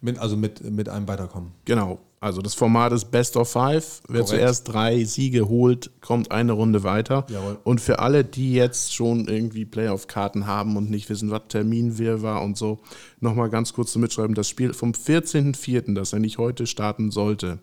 Mit, 0.00 0.18
also 0.18 0.36
mit, 0.36 0.62
mit 0.64 0.88
einem 0.88 1.08
Weiterkommen. 1.08 1.52
Genau. 1.64 1.98
Also 2.24 2.40
das 2.40 2.54
Format 2.54 2.90
ist 2.94 3.10
Best 3.10 3.36
of 3.36 3.50
Five. 3.50 4.00
Wer 4.08 4.22
Korrekt. 4.22 4.28
zuerst 4.28 4.72
drei 4.72 5.04
Siege 5.04 5.46
holt, 5.46 5.90
kommt 6.00 6.30
eine 6.30 6.52
Runde 6.52 6.82
weiter. 6.82 7.26
Jawohl. 7.28 7.58
Und 7.64 7.82
für 7.82 7.98
alle, 7.98 8.24
die 8.24 8.54
jetzt 8.54 8.94
schon 8.94 9.28
irgendwie 9.28 9.66
Playoff-Karten 9.66 10.46
haben 10.46 10.78
und 10.78 10.88
nicht 10.88 11.10
wissen, 11.10 11.30
was 11.30 11.42
Termin 11.50 11.98
wir 11.98 12.22
war 12.22 12.40
und 12.40 12.56
so, 12.56 12.80
nochmal 13.20 13.50
ganz 13.50 13.74
kurz 13.74 13.92
zu 13.92 13.98
mitschreiben. 13.98 14.34
Das 14.34 14.48
Spiel 14.48 14.72
vom 14.72 14.92
14.04., 14.92 15.92
das 15.94 16.14
er 16.14 16.18
nicht 16.18 16.38
heute 16.38 16.66
starten 16.66 17.10
sollte, 17.10 17.58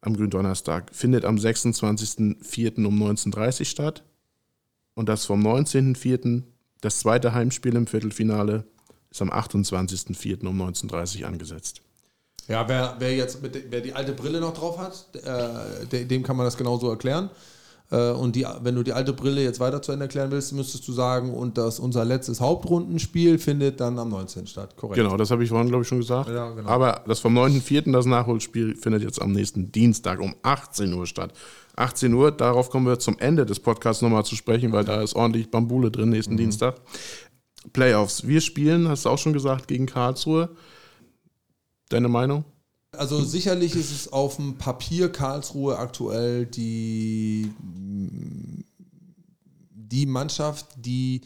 am 0.00 0.16
Gründonnerstag, 0.16 0.94
findet 0.94 1.26
am 1.26 1.36
26.04. 1.36 2.86
um 2.86 3.02
19.30 3.02 3.60
Uhr 3.60 3.66
statt. 3.66 4.02
Und 4.94 5.10
das 5.10 5.26
vom 5.26 5.46
19.04., 5.46 6.42
das 6.80 7.00
zweite 7.00 7.34
Heimspiel 7.34 7.76
im 7.76 7.86
Viertelfinale, 7.86 8.64
ist 9.10 9.20
am 9.20 9.28
28.04. 9.28 10.46
um 10.46 10.58
19.30 10.58 11.20
Uhr 11.20 11.28
angesetzt. 11.28 11.82
Ja, 12.48 12.68
wer, 12.68 12.96
wer 12.98 13.14
jetzt 13.14 13.42
mit, 13.42 13.70
wer 13.70 13.80
die 13.80 13.92
alte 13.92 14.12
Brille 14.12 14.40
noch 14.40 14.54
drauf 14.54 14.78
hat, 14.78 15.06
äh, 15.90 16.04
dem 16.04 16.22
kann 16.22 16.36
man 16.36 16.46
das 16.46 16.56
genauso 16.56 16.88
erklären. 16.88 17.30
Äh, 17.90 18.10
und 18.10 18.34
die, 18.36 18.46
wenn 18.62 18.74
du 18.74 18.82
die 18.82 18.92
alte 18.92 19.12
Brille 19.12 19.42
jetzt 19.42 19.60
weiter 19.60 19.80
zu 19.80 19.92
Ende 19.92 20.06
erklären 20.06 20.30
willst, 20.30 20.52
müsstest 20.52 20.86
du 20.88 20.92
sagen, 20.92 21.32
und 21.32 21.56
das 21.58 21.78
unser 21.78 22.04
letztes 22.04 22.40
Hauptrundenspiel 22.40 23.38
findet 23.38 23.80
dann 23.80 23.98
am 23.98 24.08
19. 24.10 24.46
statt. 24.46 24.76
Korrekt. 24.76 24.96
Genau, 24.96 25.16
das 25.16 25.30
habe 25.30 25.44
ich 25.44 25.50
vorhin, 25.50 25.68
glaube 25.68 25.82
ich, 25.82 25.88
schon 25.88 25.98
gesagt. 25.98 26.30
Ja, 26.30 26.50
genau. 26.50 26.68
Aber 26.68 27.02
das 27.06 27.20
vom 27.20 27.36
9.4., 27.36 27.92
das 27.92 28.06
Nachholspiel, 28.06 28.76
findet 28.76 29.02
jetzt 29.02 29.20
am 29.20 29.32
nächsten 29.32 29.70
Dienstag 29.70 30.20
um 30.20 30.34
18 30.42 30.92
Uhr 30.92 31.06
statt. 31.06 31.32
18 31.76 32.12
Uhr, 32.14 32.32
darauf 32.32 32.70
kommen 32.70 32.86
wir 32.86 32.98
zum 32.98 33.18
Ende 33.18 33.44
des 33.44 33.60
Podcasts 33.60 34.02
nochmal 34.02 34.24
zu 34.24 34.34
sprechen, 34.34 34.72
weil 34.72 34.84
da 34.84 35.02
ist 35.02 35.14
ordentlich 35.14 35.50
Bambule 35.50 35.90
drin 35.90 36.08
nächsten 36.08 36.34
mhm. 36.34 36.38
Dienstag. 36.38 36.76
Playoffs. 37.72 38.26
Wir 38.26 38.40
spielen, 38.40 38.88
hast 38.88 39.04
du 39.04 39.10
auch 39.10 39.18
schon 39.18 39.32
gesagt, 39.32 39.68
gegen 39.68 39.86
Karlsruhe. 39.86 40.50
Deine 41.88 42.08
Meinung? 42.08 42.44
Also 42.92 43.22
sicherlich 43.22 43.74
ist 43.74 43.92
es 43.92 44.12
auf 44.12 44.36
dem 44.36 44.56
Papier 44.56 45.10
Karlsruhe 45.10 45.78
aktuell 45.78 46.46
die, 46.46 47.52
die 49.70 50.06
Mannschaft, 50.06 50.66
die 50.76 51.20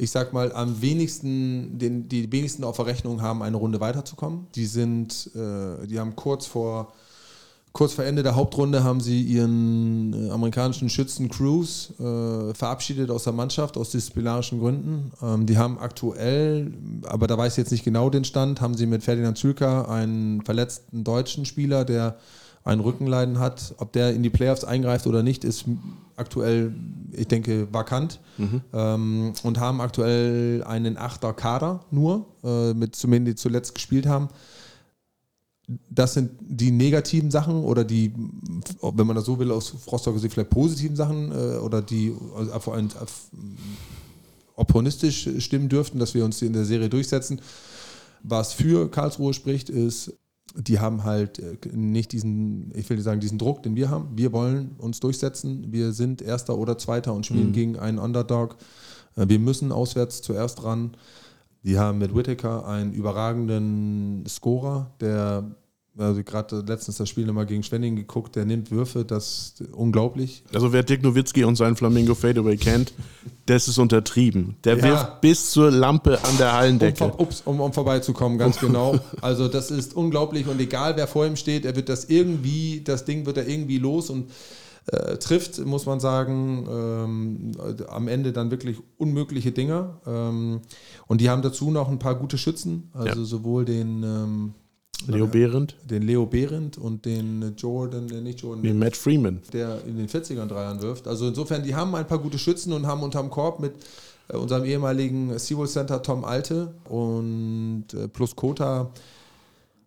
ich 0.00 0.10
sag 0.10 0.32
mal, 0.32 0.50
am 0.52 0.80
wenigsten, 0.80 1.78
den, 1.78 2.08
die 2.08 2.32
wenigsten 2.32 2.64
auf 2.64 2.76
der 2.76 2.86
Rechnung 2.86 3.20
haben, 3.20 3.42
eine 3.42 3.58
Runde 3.58 3.80
weiterzukommen. 3.80 4.46
Die 4.54 4.64
sind, 4.64 5.30
äh, 5.34 5.86
die 5.86 6.00
haben 6.00 6.16
kurz 6.16 6.46
vor 6.46 6.94
Kurz 7.72 7.92
vor 7.92 8.04
Ende 8.04 8.24
der 8.24 8.34
Hauptrunde 8.34 8.82
haben 8.82 9.00
sie 9.00 9.22
ihren 9.22 10.12
äh, 10.12 10.30
amerikanischen 10.30 10.88
Schützen 10.88 11.28
Cruz 11.28 11.92
äh, 12.00 12.52
verabschiedet 12.52 13.10
aus 13.10 13.24
der 13.24 13.32
Mannschaft 13.32 13.76
aus 13.76 13.90
disziplinarischen 13.90 14.58
Gründen. 14.58 15.12
Ähm, 15.22 15.46
die 15.46 15.56
haben 15.56 15.78
aktuell, 15.78 16.72
aber 17.04 17.28
da 17.28 17.38
weiß 17.38 17.52
ich 17.52 17.58
jetzt 17.58 17.70
nicht 17.70 17.84
genau 17.84 18.10
den 18.10 18.24
Stand, 18.24 18.60
haben 18.60 18.74
sie 18.74 18.86
mit 18.86 19.04
Ferdinand 19.04 19.38
Zülker 19.38 19.88
einen 19.88 20.42
verletzten 20.42 21.04
deutschen 21.04 21.46
Spieler, 21.46 21.84
der 21.84 22.16
ein 22.64 22.80
Rückenleiden 22.80 23.38
hat. 23.38 23.74
Ob 23.78 23.92
der 23.92 24.14
in 24.14 24.24
die 24.24 24.30
Playoffs 24.30 24.64
eingreift 24.64 25.06
oder 25.06 25.22
nicht, 25.22 25.44
ist 25.44 25.64
aktuell, 26.16 26.74
ich 27.12 27.28
denke, 27.28 27.68
vakant. 27.72 28.18
Mhm. 28.36 28.62
Ähm, 28.72 29.32
und 29.44 29.60
haben 29.60 29.80
aktuell 29.80 30.64
einen 30.64 30.96
Achter 30.96 31.32
Kader 31.34 31.84
nur, 31.92 32.26
äh, 32.42 32.74
mit 32.74 32.96
zumindest 32.96 33.38
die 33.38 33.42
zuletzt 33.42 33.76
gespielt 33.76 34.06
haben 34.06 34.28
das 35.88 36.14
sind 36.14 36.30
die 36.40 36.70
negativen 36.70 37.30
Sachen 37.30 37.62
oder 37.62 37.84
die, 37.84 38.12
wenn 38.80 39.06
man 39.06 39.16
das 39.16 39.26
so 39.26 39.38
will, 39.38 39.50
aus 39.50 39.74
Rostocker 39.90 40.18
Sicht 40.18 40.34
vielleicht 40.34 40.50
positiven 40.50 40.96
Sachen 40.96 41.30
äh, 41.30 41.58
oder 41.58 41.82
die 41.82 42.14
also 42.36 42.58
vor 42.58 42.74
allem 42.74 42.88
opportunistisch 44.56 45.28
stimmen 45.38 45.68
dürften, 45.68 45.98
dass 45.98 46.14
wir 46.14 46.24
uns 46.24 46.42
in 46.42 46.52
der 46.52 46.64
Serie 46.64 46.88
durchsetzen. 46.88 47.40
Was 48.22 48.52
für 48.52 48.90
Karlsruhe 48.90 49.32
spricht, 49.32 49.70
ist, 49.70 50.12
die 50.54 50.80
haben 50.80 51.04
halt 51.04 51.38
äh, 51.38 51.56
nicht 51.72 52.12
diesen, 52.12 52.72
ich 52.74 52.88
will 52.90 52.96
nicht 52.96 53.04
sagen, 53.04 53.20
diesen 53.20 53.38
Druck, 53.38 53.62
den 53.62 53.76
wir 53.76 53.88
haben. 53.88 54.08
Wir 54.16 54.32
wollen 54.32 54.72
uns 54.78 55.00
durchsetzen. 55.00 55.72
Wir 55.72 55.92
sind 55.92 56.22
Erster 56.22 56.58
oder 56.58 56.76
Zweiter 56.76 57.14
und 57.14 57.26
spielen 57.26 57.48
mhm. 57.48 57.52
gegen 57.52 57.78
einen 57.78 57.98
Underdog. 57.98 58.56
Äh, 59.16 59.28
wir 59.28 59.38
müssen 59.38 59.72
auswärts 59.72 60.22
zuerst 60.22 60.64
ran. 60.64 60.92
Die 61.62 61.78
haben 61.78 61.98
mit 61.98 62.14
Whittaker 62.14 62.66
einen 62.66 62.92
überragenden 62.92 64.24
Scorer, 64.26 64.90
der 65.00 65.44
also 65.98 66.22
gerade 66.22 66.64
letztens 66.66 66.96
das 66.96 67.08
Spiel 67.08 67.26
nochmal 67.26 67.46
gegen 67.46 67.62
Schwenning 67.62 67.96
geguckt, 67.96 68.36
der 68.36 68.44
nimmt 68.44 68.70
Würfe, 68.70 69.04
das 69.04 69.54
ist 69.60 69.72
unglaublich. 69.72 70.44
Also 70.54 70.72
wer 70.72 70.82
Dick 70.82 71.02
Nowitzki 71.02 71.44
und 71.44 71.56
seinen 71.56 71.76
Flamingo 71.76 72.14
Fadeaway 72.14 72.56
kennt, 72.56 72.92
das 73.46 73.68
ist 73.68 73.78
untertrieben. 73.78 74.56
Der 74.64 74.78
ja. 74.78 74.84
wirft 74.84 75.20
bis 75.20 75.50
zur 75.50 75.70
Lampe 75.70 76.18
an 76.22 76.38
der 76.38 76.52
Hallendecke. 76.52 77.04
Um, 77.04 77.12
ups, 77.18 77.42
um, 77.44 77.60
um 77.60 77.72
vorbeizukommen, 77.72 78.38
ganz 78.38 78.58
genau. 78.60 78.98
Also 79.20 79.48
das 79.48 79.70
ist 79.70 79.94
unglaublich 79.94 80.46
und 80.46 80.60
egal 80.60 80.96
wer 80.96 81.06
vor 81.06 81.26
ihm 81.26 81.36
steht, 81.36 81.64
er 81.64 81.76
wird 81.76 81.88
das 81.88 82.06
irgendwie, 82.06 82.82
das 82.82 83.04
Ding 83.04 83.26
wird 83.26 83.36
er 83.36 83.48
irgendwie 83.48 83.78
los 83.78 84.10
und 84.10 84.30
äh, 84.86 85.16
trifft, 85.16 85.64
muss 85.64 85.86
man 85.86 86.00
sagen, 86.00 86.66
ähm, 86.70 87.52
am 87.88 88.08
Ende 88.08 88.32
dann 88.32 88.50
wirklich 88.50 88.78
unmögliche 88.96 89.52
Dinger. 89.52 90.00
Ähm, 90.06 90.60
und 91.06 91.20
die 91.20 91.30
haben 91.30 91.42
dazu 91.42 91.70
noch 91.70 91.88
ein 91.88 91.98
paar 91.98 92.14
gute 92.14 92.38
Schützen, 92.38 92.90
also 92.92 93.20
ja. 93.20 93.24
sowohl 93.24 93.64
den 93.64 94.02
ähm, 94.02 94.54
Leo 95.06 95.26
Behrendt? 95.26 95.76
Den 95.88 96.02
Leo 96.02 96.26
Behrendt 96.26 96.78
und 96.78 97.04
den 97.04 97.54
Jordan, 97.56 98.06
nicht 98.06 98.40
Jordan. 98.40 98.62
Den 98.62 98.78
Matt 98.78 98.96
Freeman. 98.96 99.40
Der 99.52 99.82
in 99.86 99.96
den 99.96 100.08
40ern 100.08 100.46
Dreiern 100.46 100.82
wirft. 100.82 101.08
Also 101.08 101.26
insofern, 101.28 101.62
die 101.62 101.74
haben 101.74 101.94
ein 101.94 102.06
paar 102.06 102.18
gute 102.18 102.38
Schützen 102.38 102.72
und 102.72 102.86
haben 102.86 103.02
unterm 103.02 103.30
Korb 103.30 103.60
mit 103.60 103.74
äh, 104.28 104.36
unserem 104.36 104.64
ehemaligen 104.64 105.38
SeaWorld 105.38 105.70
Center 105.70 106.02
Tom 106.02 106.24
Alte 106.24 106.74
und 106.88 107.86
äh, 107.94 108.08
plus 108.08 108.36
Kota 108.36 108.90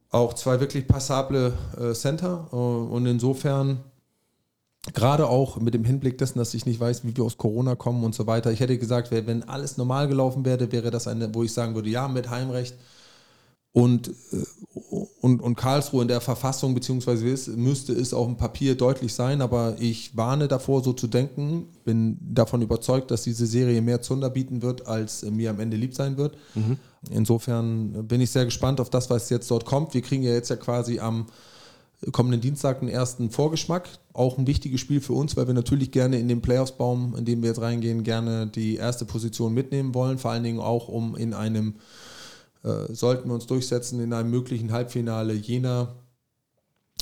auch 0.09 0.33
zwei 0.35 0.59
wirklich 0.59 0.87
passable 0.87 1.53
äh, 1.79 1.93
Center. 1.93 2.53
und 2.53 3.05
insofern 3.07 3.79
gerade 4.91 5.27
auch 5.27 5.57
mit 5.57 5.73
dem 5.73 5.85
Hinblick 5.85 6.17
dessen, 6.17 6.39
dass 6.39 6.53
ich 6.53 6.65
nicht 6.65 6.79
weiß, 6.79 7.05
wie 7.05 7.15
wir 7.15 7.23
aus 7.23 7.37
Corona 7.37 7.75
kommen 7.75 8.03
und 8.03 8.13
so 8.13 8.27
weiter. 8.27 8.51
Ich 8.51 8.59
hätte 8.59 8.77
gesagt, 8.77 9.11
wenn 9.11 9.43
alles 9.43 9.77
normal 9.77 10.07
gelaufen 10.07 10.43
wäre, 10.43 10.71
wäre 10.71 10.91
das 10.91 11.07
eine, 11.07 11.33
wo 11.33 11.43
ich 11.43 11.53
sagen 11.53 11.75
würde, 11.75 11.89
ja, 11.89 12.07
mit 12.07 12.29
Heimrecht 12.29 12.75
und, 13.73 14.09
äh, 14.09 14.43
und, 15.21 15.41
und 15.41 15.55
Karlsruhe 15.55 16.03
in 16.03 16.07
der 16.07 16.21
Verfassung, 16.21 16.75
beziehungsweise 16.75 17.27
ist, 17.27 17.47
müsste 17.47 17.91
es 17.93 18.13
auf 18.13 18.27
dem 18.27 18.37
Papier 18.37 18.75
deutlich 18.75 19.13
sein, 19.13 19.41
aber 19.41 19.75
ich 19.79 20.15
warne 20.15 20.47
davor, 20.47 20.83
so 20.83 20.93
zu 20.93 21.07
denken. 21.07 21.69
Bin 21.83 22.17
davon 22.21 22.61
überzeugt, 22.61 23.09
dass 23.09 23.23
diese 23.23 23.47
Serie 23.47 23.81
mehr 23.81 24.01
Zunder 24.01 24.29
bieten 24.29 24.61
wird, 24.61 24.87
als 24.87 25.23
mir 25.23 25.49
am 25.49 25.59
Ende 25.59 25.75
lieb 25.75 25.95
sein 25.95 26.17
wird. 26.17 26.37
Mhm. 26.53 26.77
Insofern 27.09 28.07
bin 28.07 28.21
ich 28.21 28.29
sehr 28.29 28.45
gespannt 28.45 28.79
auf 28.79 28.91
das, 28.91 29.09
was 29.09 29.29
jetzt 29.31 29.49
dort 29.49 29.65
kommt. 29.65 29.95
Wir 29.95 30.03
kriegen 30.03 30.23
ja 30.23 30.33
jetzt 30.33 30.49
ja 30.49 30.55
quasi 30.55 30.99
am 30.99 31.25
kommenden 32.11 32.41
Dienstag 32.41 32.81
einen 32.81 32.89
ersten 32.89 33.29
Vorgeschmack. 33.29 33.87
Auch 34.13 34.37
ein 34.37 34.47
wichtiges 34.47 34.81
Spiel 34.81 35.01
für 35.01 35.13
uns, 35.13 35.37
weil 35.37 35.47
wir 35.47 35.53
natürlich 35.53 35.91
gerne 35.91 36.19
in 36.19 36.27
den 36.27 36.41
Playoffs-Baum, 36.41 37.15
in 37.15 37.25
den 37.25 37.41
wir 37.41 37.49
jetzt 37.49 37.61
reingehen, 37.61 38.03
gerne 38.03 38.47
die 38.47 38.75
erste 38.75 39.05
Position 39.05 39.53
mitnehmen 39.53 39.93
wollen. 39.93 40.17
Vor 40.17 40.31
allen 40.31 40.43
Dingen 40.43 40.59
auch, 40.59 40.87
um 40.87 41.15
in 41.15 41.33
einem 41.33 41.75
äh, 42.63 42.93
sollten 42.93 43.29
wir 43.29 43.33
uns 43.33 43.47
durchsetzen, 43.47 43.99
in 43.99 44.13
einem 44.13 44.29
möglichen 44.29 44.71
Halbfinale 44.71 45.33
Jena 45.33 45.95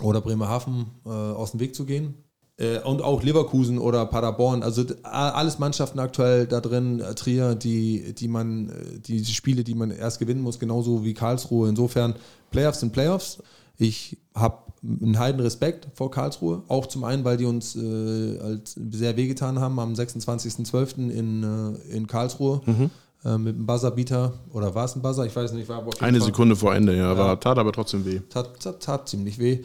oder 0.02 0.22
Bremerhaven 0.22 0.88
äh, 1.06 1.10
aus 1.10 1.52
dem 1.52 1.60
Weg 1.60 1.76
zu 1.76 1.86
gehen. 1.86 2.16
Äh, 2.58 2.80
und 2.80 3.02
auch 3.02 3.24
Leverkusen 3.24 3.80
oder 3.80 4.06
Paderborn, 4.06 4.62
also 4.64 4.86
alles 5.04 5.60
Mannschaften 5.60 6.00
aktuell 6.00 6.46
da 6.46 6.62
drin, 6.62 7.00
äh, 7.00 7.16
Trier, 7.16 7.56
die, 7.56 8.14
die 8.14 8.28
man, 8.28 8.70
äh, 8.70 9.00
die 9.00 9.26
Spiele, 9.26 9.64
die 9.64 9.74
man 9.76 9.92
erst 9.92 10.20
gewinnen 10.20 10.42
muss, 10.42 10.60
genauso 10.60 11.04
wie 11.04 11.14
Karlsruhe. 11.14 11.70
Insofern, 11.70 12.16
Playoffs 12.52 12.82
sind 12.82 12.94
Playoffs. 12.94 13.42
Ich 13.82 14.18
habe 14.36 14.60
einen 14.84 15.18
heiden 15.18 15.42
Respekt 15.42 15.88
vor 15.96 16.12
Karlsruhe. 16.12 16.62
Auch 16.68 16.86
zum 16.86 17.04
einen, 17.04 17.26
weil 17.26 17.38
die 17.38 17.46
uns 17.46 17.76
äh, 17.76 18.40
halt 18.40 18.68
sehr 18.68 19.18
wehgetan 19.18 19.60
haben 19.60 19.80
am 19.80 19.94
26.12. 19.94 21.10
In, 21.10 21.44
äh, 21.44 21.96
in 21.96 22.06
Karlsruhe. 22.06 22.62
Mhm 22.66 22.92
äh, 23.24 23.38
mit 23.38 23.56
einem 23.56 23.68
Buzzerbeater 23.68 24.34
oder 24.52 24.74
war 24.74 24.86
es 24.86 24.96
ein 24.96 25.04
Buzzer? 25.04 25.28
Ich 25.28 25.36
weiß 25.36 25.54
nicht. 25.54 25.70
War 25.70 25.86
Eine 26.00 26.18
Fall. 26.18 26.26
Sekunde 26.26 26.56
vor 26.56 26.74
Ende, 26.74 26.98
ja, 26.98 27.14
ja. 27.14 27.36
tat 27.36 27.60
aber 27.60 27.72
trotzdem 27.72 28.04
weh. 28.04 28.20
Tat, 28.30 28.60
tat, 28.60 28.82
tat 28.82 29.10
ziemlich 29.10 29.38
weh. 29.38 29.60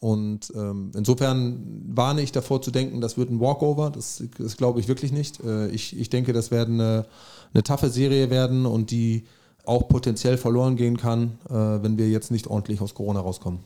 Und 0.00 0.52
ähm, 0.56 0.90
insofern 0.96 1.84
warne 1.86 2.22
ich 2.22 2.32
davor 2.32 2.60
zu 2.62 2.72
denken, 2.72 3.00
das 3.00 3.16
wird 3.16 3.30
ein 3.30 3.38
Walkover. 3.38 3.90
Das, 3.90 4.24
das 4.38 4.56
glaube 4.56 4.80
ich 4.80 4.88
wirklich 4.88 5.12
nicht. 5.12 5.38
Äh, 5.44 5.68
ich, 5.68 5.96
ich 5.96 6.10
denke, 6.10 6.32
das 6.32 6.50
wird 6.50 6.68
eine, 6.68 7.06
eine 7.54 7.62
taffe 7.62 7.90
Serie 7.90 8.28
werden 8.28 8.66
und 8.66 8.90
die 8.90 9.24
auch 9.66 9.88
potenziell 9.88 10.38
verloren 10.38 10.76
gehen 10.76 10.96
kann, 10.96 11.38
äh, 11.48 11.52
wenn 11.52 11.98
wir 11.98 12.08
jetzt 12.08 12.30
nicht 12.30 12.46
ordentlich 12.46 12.80
aus 12.80 12.94
Corona 12.94 13.20
rauskommen. 13.20 13.60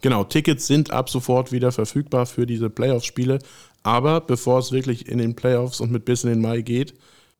Genau, 0.00 0.24
Tickets 0.24 0.66
sind 0.66 0.90
ab 0.90 1.08
sofort 1.08 1.52
wieder 1.52 1.72
verfügbar 1.72 2.26
für 2.26 2.46
diese 2.46 2.70
Playoff-Spiele. 2.70 3.38
Aber 3.82 4.20
bevor 4.20 4.58
es 4.58 4.72
wirklich 4.72 5.08
in 5.08 5.18
den 5.18 5.34
Playoffs 5.34 5.80
und 5.80 5.90
mit 5.90 6.04
bis 6.04 6.24
in 6.24 6.30
den 6.30 6.40
Mai 6.40 6.60
geht, 6.60 6.94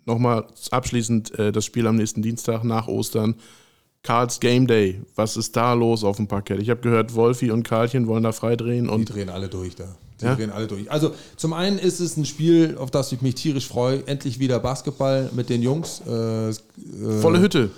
nochmal 0.06 0.46
abschließend 0.70 1.38
äh, 1.38 1.52
das 1.52 1.64
Spiel 1.64 1.86
am 1.86 1.96
nächsten 1.96 2.22
Dienstag 2.22 2.64
nach 2.64 2.88
Ostern. 2.88 3.34
Karls 4.02 4.40
Game 4.40 4.66
Day, 4.66 5.02
was 5.14 5.36
ist 5.36 5.56
da 5.56 5.74
los 5.74 6.04
auf 6.04 6.16
dem 6.16 6.26
Parkett? 6.26 6.62
Ich 6.62 6.70
habe 6.70 6.80
gehört, 6.80 7.14
Wolfi 7.14 7.50
und 7.50 7.64
Karlchen 7.64 8.06
wollen 8.06 8.22
da 8.22 8.32
freidrehen. 8.32 8.88
Und 8.88 9.08
die 9.08 9.12
drehen 9.12 9.28
alle 9.28 9.48
durch 9.48 9.76
da. 9.76 9.94
Die 10.20 10.26
ja? 10.26 10.34
drehen 10.34 10.50
alle 10.50 10.66
durch. 10.66 10.90
Also 10.90 11.12
zum 11.36 11.52
einen 11.52 11.78
ist 11.78 12.00
es 12.00 12.16
ein 12.16 12.24
Spiel, 12.24 12.76
auf 12.78 12.90
das 12.90 13.12
ich 13.12 13.22
mich 13.22 13.34
tierisch 13.36 13.66
freue. 13.66 14.06
Endlich 14.06 14.38
wieder 14.38 14.58
Basketball 14.58 15.30
mit 15.34 15.48
den 15.48 15.62
Jungs. 15.62 16.02
Äh, 16.06 16.50
äh, 16.50 16.54
Volle 17.20 17.40
Hütte. 17.40 17.70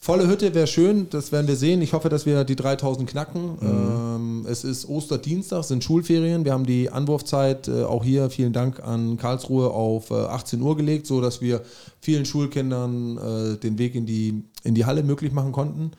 Volle 0.00 0.28
Hütte 0.28 0.54
wäre 0.54 0.68
schön, 0.68 1.08
das 1.10 1.32
werden 1.32 1.48
wir 1.48 1.56
sehen. 1.56 1.82
Ich 1.82 1.92
hoffe, 1.92 2.08
dass 2.08 2.24
wir 2.24 2.44
die 2.44 2.54
3000 2.54 3.10
knacken. 3.10 3.58
Mhm. 3.60 4.44
Ähm, 4.44 4.46
es 4.48 4.62
ist 4.62 4.88
Osterdienstag, 4.88 5.64
sind 5.64 5.82
Schulferien. 5.82 6.44
Wir 6.44 6.52
haben 6.52 6.66
die 6.66 6.88
Anwurfzeit 6.88 7.66
äh, 7.66 7.82
auch 7.82 8.04
hier, 8.04 8.30
vielen 8.30 8.52
Dank 8.52 8.80
an 8.80 9.16
Karlsruhe, 9.16 9.70
auf 9.70 10.10
äh, 10.10 10.14
18 10.14 10.62
Uhr 10.62 10.76
gelegt, 10.76 11.06
sodass 11.06 11.40
wir 11.40 11.62
vielen 12.00 12.24
Schulkindern 12.24 13.18
äh, 13.18 13.56
den 13.56 13.78
Weg 13.78 13.96
in 13.96 14.06
die, 14.06 14.44
in 14.62 14.76
die 14.76 14.86
Halle 14.86 15.02
möglich 15.02 15.32
machen 15.32 15.50
konnten. 15.50 15.90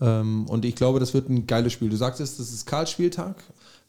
Ähm, 0.00 0.46
und 0.48 0.64
ich 0.64 0.74
glaube, 0.74 0.98
das 0.98 1.12
wird 1.12 1.28
ein 1.28 1.46
geiles 1.46 1.74
Spiel. 1.74 1.90
Du 1.90 1.96
sagst 1.96 2.20
es, 2.20 2.38
das 2.38 2.52
ist 2.52 2.66
Karls-Spieltag. 2.66 3.36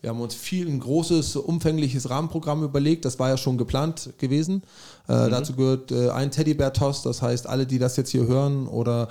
Wir 0.04 0.10
haben 0.10 0.20
uns 0.20 0.36
viel 0.36 0.68
ein 0.68 0.82
großes, 0.82 1.38
umfängliches 1.38 2.10
Rahmenprogramm 2.10 2.62
überlegt. 2.62 3.06
Das 3.06 3.20
war 3.20 3.30
ja 3.30 3.38
schon 3.38 3.58
geplant 3.58 4.10
gewesen. 4.18 4.62
Äh, 5.08 5.28
mhm. 5.28 5.32
Dazu 5.32 5.54
gehört 5.54 5.94
äh, 5.94 6.10
ein 6.10 6.30
Teddybär-Toss. 6.30 7.04
Das 7.04 7.22
heißt, 7.22 7.48
alle, 7.48 7.66
die 7.66 7.80
das 7.80 7.96
jetzt 7.96 8.10
hier 8.10 8.28
hören 8.28 8.68
oder 8.68 9.08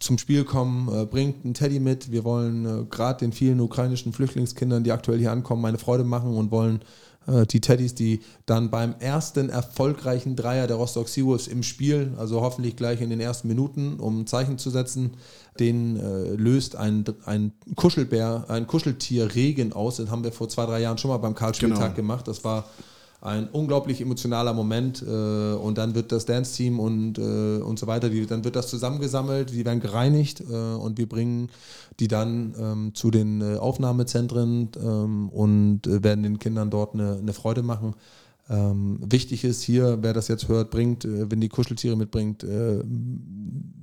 zum 0.00 0.18
Spiel 0.18 0.44
kommen, 0.44 0.94
äh, 0.94 1.06
bringt 1.06 1.46
einen 1.46 1.54
Teddy 1.54 1.80
mit. 1.80 2.12
Wir 2.12 2.24
wollen 2.24 2.66
äh, 2.66 2.84
gerade 2.90 3.20
den 3.20 3.32
vielen 3.32 3.58
ukrainischen 3.58 4.12
Flüchtlingskindern, 4.12 4.84
die 4.84 4.92
aktuell 4.92 5.18
hier 5.18 5.32
ankommen, 5.32 5.64
eine 5.64 5.78
Freude 5.78 6.04
machen 6.04 6.36
und 6.36 6.50
wollen 6.50 6.82
äh, 7.26 7.46
die 7.46 7.60
Teddys, 7.60 7.94
die 7.94 8.20
dann 8.44 8.70
beim 8.70 8.96
ersten 8.98 9.48
erfolgreichen 9.48 10.36
Dreier 10.36 10.66
der 10.66 10.76
Rostock 10.76 11.08
Seawolves 11.08 11.48
im 11.48 11.62
Spiel, 11.62 12.12
also 12.18 12.42
hoffentlich 12.42 12.76
gleich 12.76 13.00
in 13.00 13.08
den 13.08 13.20
ersten 13.20 13.48
Minuten, 13.48 13.98
um 13.98 14.20
ein 14.20 14.26
Zeichen 14.26 14.58
zu 14.58 14.70
setzen, 14.70 15.12
den 15.60 15.96
äh, 15.96 16.34
löst 16.34 16.76
ein, 16.76 17.04
ein 17.24 17.52
Kuschelbär, 17.76 18.44
ein 18.48 18.66
Kuscheltier 18.66 19.34
Regen 19.34 19.72
aus. 19.72 19.96
Das 19.96 20.10
haben 20.10 20.24
wir 20.24 20.32
vor 20.32 20.48
zwei, 20.48 20.66
drei 20.66 20.80
Jahren 20.80 20.98
schon 20.98 21.10
mal 21.10 21.18
beim 21.18 21.34
Karl-Spieltag 21.34 21.78
genau. 21.78 21.94
gemacht. 21.94 22.28
Das 22.28 22.44
war 22.44 22.64
ein 23.20 23.48
unglaublich 23.48 24.00
emotionaler 24.00 24.52
Moment 24.52 25.02
äh, 25.02 25.54
und 25.54 25.76
dann 25.76 25.94
wird 25.94 26.12
das 26.12 26.24
Dance-Team 26.24 26.78
und, 26.78 27.18
äh, 27.18 27.58
und 27.58 27.78
so 27.78 27.86
weiter, 27.88 28.10
die, 28.10 28.24
dann 28.26 28.44
wird 28.44 28.54
das 28.54 28.68
zusammengesammelt, 28.68 29.50
die 29.50 29.64
werden 29.64 29.80
gereinigt 29.80 30.40
äh, 30.40 30.54
und 30.54 30.98
wir 30.98 31.08
bringen 31.08 31.50
die 31.98 32.06
dann 32.06 32.54
ähm, 32.58 32.94
zu 32.94 33.10
den 33.10 33.40
äh, 33.40 33.56
Aufnahmezentren 33.56 34.68
ähm, 34.80 35.28
und 35.30 35.86
äh, 35.88 36.04
werden 36.04 36.22
den 36.22 36.38
Kindern 36.38 36.70
dort 36.70 36.94
eine, 36.94 37.16
eine 37.16 37.32
Freude 37.32 37.64
machen. 37.64 37.94
Ähm, 38.48 39.00
wichtig 39.04 39.42
ist 39.42 39.62
hier, 39.62 39.98
wer 40.00 40.12
das 40.12 40.28
jetzt 40.28 40.46
hört, 40.48 40.70
bringt, 40.70 41.04
wenn 41.04 41.40
die 41.40 41.48
Kuscheltiere 41.48 41.96
mitbringt, 41.96 42.46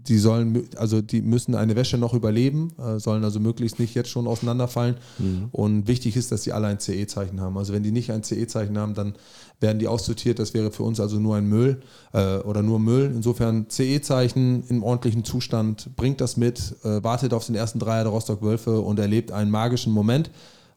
die 0.07 0.17
sollen, 0.17 0.67
also 0.77 1.01
die 1.01 1.21
müssen 1.21 1.55
eine 1.55 1.75
Wäsche 1.75 1.97
noch 1.97 2.13
überleben, 2.13 2.71
äh, 2.77 2.99
sollen 2.99 3.23
also 3.23 3.39
möglichst 3.39 3.79
nicht 3.79 3.95
jetzt 3.95 4.09
schon 4.09 4.27
auseinanderfallen. 4.27 4.95
Mhm. 5.17 5.49
Und 5.51 5.87
wichtig 5.87 6.15
ist, 6.15 6.31
dass 6.31 6.43
sie 6.43 6.51
alle 6.51 6.67
ein 6.67 6.79
CE-Zeichen 6.79 7.41
haben. 7.41 7.57
Also 7.57 7.73
wenn 7.73 7.83
die 7.83 7.91
nicht 7.91 8.11
ein 8.11 8.23
CE-Zeichen 8.23 8.77
haben, 8.77 8.93
dann 8.93 9.13
werden 9.59 9.79
die 9.79 9.87
aussortiert. 9.87 10.39
Das 10.39 10.53
wäre 10.53 10.71
für 10.71 10.83
uns 10.83 10.99
also 10.99 11.19
nur 11.19 11.35
ein 11.35 11.47
Müll 11.47 11.81
äh, 12.13 12.37
oder 12.37 12.61
nur 12.61 12.79
Müll. 12.79 13.11
Insofern 13.15 13.67
CE-Zeichen 13.69 14.63
im 14.69 14.83
ordentlichen 14.83 15.23
Zustand, 15.23 15.95
bringt 15.95 16.21
das 16.21 16.37
mit, 16.37 16.75
äh, 16.83 17.03
wartet 17.03 17.33
auf 17.33 17.45
den 17.45 17.55
ersten 17.55 17.79
Dreier 17.79 18.03
der 18.03 18.11
Rostock 18.11 18.41
Wölfe 18.41 18.79
und 18.81 18.99
erlebt 18.99 19.31
einen 19.31 19.51
magischen 19.51 19.93
Moment. 19.93 20.29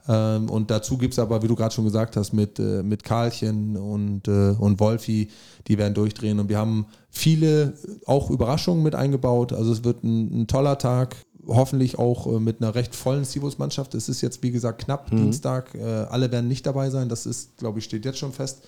Ähm, 0.08 0.48
und 0.48 0.70
dazu 0.70 0.96
gibt 0.96 1.12
es 1.12 1.18
aber, 1.18 1.42
wie 1.42 1.48
du 1.48 1.54
gerade 1.54 1.74
schon 1.74 1.84
gesagt 1.84 2.16
hast, 2.16 2.32
mit, 2.32 2.58
äh, 2.58 2.82
mit 2.82 3.04
Karlchen 3.04 3.76
und, 3.76 4.26
äh, 4.26 4.54
und 4.58 4.80
Wolfi, 4.80 5.28
die 5.66 5.76
werden 5.76 5.94
durchdrehen. 5.94 6.40
Und 6.40 6.48
wir 6.48 6.58
haben 6.58 6.86
viele 7.10 7.74
auch 8.06 8.30
Überraschungen 8.30 8.82
mit 8.82 8.94
eingebaut. 8.94 9.52
Also 9.52 9.72
es 9.72 9.84
wird 9.84 10.02
ein, 10.02 10.42
ein 10.42 10.46
toller 10.46 10.78
Tag, 10.78 11.16
hoffentlich 11.46 11.98
auch 11.98 12.26
äh, 12.26 12.40
mit 12.40 12.62
einer 12.62 12.74
recht 12.74 12.94
vollen 12.94 13.24
Sivus-Mannschaft. 13.24 13.94
Es 13.94 14.08
ist 14.08 14.22
jetzt, 14.22 14.42
wie 14.42 14.50
gesagt, 14.50 14.82
knapp 14.84 15.12
mhm. 15.12 15.16
Dienstag. 15.18 15.74
Äh, 15.74 15.82
alle 15.82 16.32
werden 16.32 16.48
nicht 16.48 16.66
dabei 16.66 16.88
sein. 16.88 17.10
Das 17.10 17.26
ist, 17.26 17.58
glaube 17.58 17.78
ich, 17.78 17.84
steht 17.84 18.06
jetzt 18.06 18.18
schon 18.18 18.32
fest. 18.32 18.62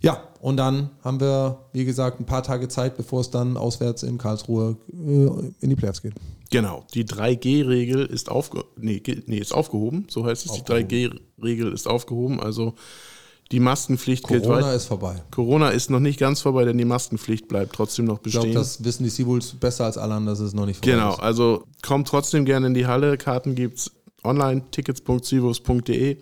Ja, 0.00 0.28
und 0.40 0.56
dann 0.56 0.90
haben 1.02 1.20
wir, 1.20 1.58
wie 1.72 1.84
gesagt, 1.84 2.20
ein 2.20 2.26
paar 2.26 2.42
Tage 2.42 2.68
Zeit, 2.68 2.96
bevor 2.96 3.20
es 3.20 3.30
dann 3.30 3.56
auswärts 3.56 4.02
in 4.02 4.18
Karlsruhe 4.18 4.76
äh, 4.92 5.52
in 5.60 5.70
die 5.70 5.76
Playoffs 5.76 6.02
geht. 6.02 6.14
Genau, 6.54 6.84
die 6.94 7.04
3G-Regel 7.04 8.06
ist, 8.06 8.30
aufge 8.30 8.64
nee, 8.76 9.02
nee, 9.26 9.38
ist 9.38 9.52
aufgehoben, 9.52 10.06
so 10.08 10.24
heißt 10.24 10.46
es. 10.46 10.52
Aufgehoben. 10.52 10.88
Die 10.88 11.08
3G-Regel 11.08 11.72
ist 11.72 11.88
aufgehoben, 11.88 12.38
also 12.38 12.74
die 13.50 13.58
Maskenpflicht 13.58 14.22
Corona 14.22 14.40
gilt 14.40 14.52
Corona 14.52 14.72
ist 14.72 14.86
vorbei. 14.86 15.22
Corona 15.32 15.68
ist 15.70 15.90
noch 15.90 15.98
nicht 15.98 16.20
ganz 16.20 16.42
vorbei, 16.42 16.64
denn 16.64 16.78
die 16.78 16.84
Maskenpflicht 16.84 17.48
bleibt 17.48 17.74
trotzdem 17.74 18.04
noch 18.04 18.20
bestehen. 18.20 18.44
Ich 18.44 18.50
glaube, 18.52 18.60
das 18.60 18.84
wissen 18.84 19.02
die 19.02 19.10
Seawolves 19.10 19.54
besser 19.54 19.86
als 19.86 19.98
alle 19.98 20.14
anderen, 20.14 20.38
dass 20.38 20.46
es 20.46 20.54
noch 20.54 20.64
nicht 20.64 20.76
vorbei 20.76 20.92
genau, 20.92 21.10
ist. 21.10 21.16
Genau, 21.16 21.26
also 21.26 21.64
kommt 21.82 22.06
trotzdem 22.06 22.44
gerne 22.44 22.68
in 22.68 22.74
die 22.74 22.86
Halle. 22.86 23.18
Karten 23.18 23.56
gibt 23.56 23.78
es 23.78 23.90
online, 24.22 24.62
tickets.seawolves.de. 24.70 26.18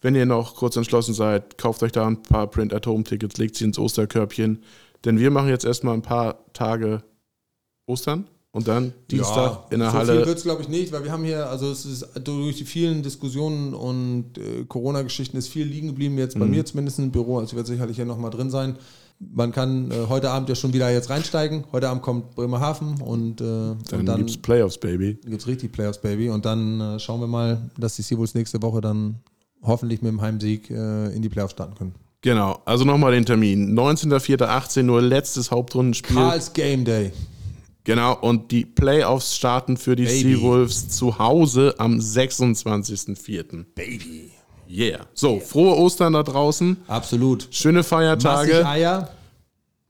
Wenn 0.00 0.14
ihr 0.14 0.24
noch 0.24 0.56
kurz 0.56 0.76
entschlossen 0.76 1.12
seid, 1.12 1.58
kauft 1.58 1.82
euch 1.82 1.92
da 1.92 2.06
ein 2.06 2.22
paar 2.22 2.46
Print-at-Home-Tickets, 2.46 3.36
legt 3.36 3.56
sie 3.56 3.64
ins 3.64 3.78
Osterkörbchen. 3.78 4.62
Denn 5.04 5.18
wir 5.18 5.30
machen 5.30 5.48
jetzt 5.48 5.66
erstmal 5.66 5.92
ein 5.92 6.02
paar 6.02 6.38
Tage 6.54 7.02
Ostern 7.86 8.28
und 8.52 8.68
dann 8.68 8.92
Dienstag 9.10 9.34
ja, 9.34 9.66
in 9.70 9.80
der 9.80 9.90
so 9.90 9.96
Halle. 9.96 10.06
So 10.06 10.12
viel 10.12 10.26
wird 10.26 10.38
es, 10.38 10.44
glaube 10.44 10.62
ich, 10.62 10.68
nicht, 10.68 10.92
weil 10.92 11.04
wir 11.04 11.10
haben 11.10 11.24
hier, 11.24 11.48
also 11.48 11.70
es 11.70 11.86
ist 11.86 12.06
durch 12.22 12.56
die 12.56 12.64
vielen 12.64 13.02
Diskussionen 13.02 13.72
und 13.72 14.36
äh, 14.36 14.64
Corona-Geschichten 14.68 15.38
ist 15.38 15.48
viel 15.48 15.66
liegen 15.66 15.88
geblieben, 15.88 16.18
jetzt 16.18 16.38
bei 16.38 16.44
mhm. 16.44 16.50
mir 16.50 16.64
zumindest 16.64 16.98
im 16.98 17.10
Büro, 17.10 17.38
also 17.38 17.56
wird 17.56 17.66
sicherlich 17.66 17.96
ja 17.96 18.04
nochmal 18.04 18.30
drin 18.30 18.50
sein. 18.50 18.76
Man 19.18 19.52
kann 19.52 19.90
äh, 19.90 20.06
heute 20.08 20.30
Abend 20.30 20.50
ja 20.50 20.54
schon 20.54 20.74
wieder 20.74 20.90
jetzt 20.90 21.08
reinsteigen. 21.08 21.64
Heute 21.72 21.88
Abend 21.88 22.02
kommt 22.02 22.34
Bremerhaven 22.34 23.00
und, 23.00 23.40
äh, 23.40 23.44
dann, 23.44 24.00
und 24.00 24.06
dann 24.06 24.18
gibt's 24.18 24.36
Playoffs, 24.36 24.76
Baby. 24.78 25.18
Gibt's 25.24 25.46
richtig 25.46 25.72
Playoffs, 25.72 25.98
Baby. 25.98 26.28
Und 26.28 26.44
dann 26.44 26.80
äh, 26.80 26.98
schauen 26.98 27.20
wir 27.20 27.28
mal, 27.28 27.70
dass 27.78 27.96
die 27.96 28.02
Seawolves 28.02 28.34
nächste 28.34 28.60
Woche 28.62 28.80
dann 28.80 29.20
hoffentlich 29.62 30.02
mit 30.02 30.10
dem 30.10 30.20
Heimsieg 30.20 30.70
äh, 30.70 31.14
in 31.14 31.22
die 31.22 31.28
Playoffs 31.28 31.52
starten 31.52 31.76
können. 31.76 31.94
Genau, 32.20 32.60
also 32.64 32.84
nochmal 32.84 33.12
den 33.12 33.24
Termin. 33.24 33.78
19.04.18 33.78 34.88
Uhr, 34.90 35.00
letztes 35.00 35.50
Hauptrundenspiel. 35.50 36.16
Karls 36.16 36.52
Game 36.52 36.84
Day. 36.84 37.12
Genau, 37.84 38.14
und 38.14 38.52
die 38.52 38.64
Playoffs 38.64 39.36
starten 39.36 39.76
für 39.76 39.96
die 39.96 40.04
Baby. 40.04 40.36
Seawolves 40.36 40.88
zu 40.88 41.18
Hause 41.18 41.74
am 41.78 41.98
26.04. 41.98 43.64
Baby. 43.74 44.30
Yeah. 44.68 45.06
So, 45.14 45.40
frohe 45.40 45.76
Ostern 45.76 46.12
da 46.12 46.22
draußen. 46.22 46.76
Absolut. 46.86 47.48
Schöne 47.50 47.82
Feiertage. 47.82 48.52
Massig 48.52 48.66
Eier. 48.66 49.10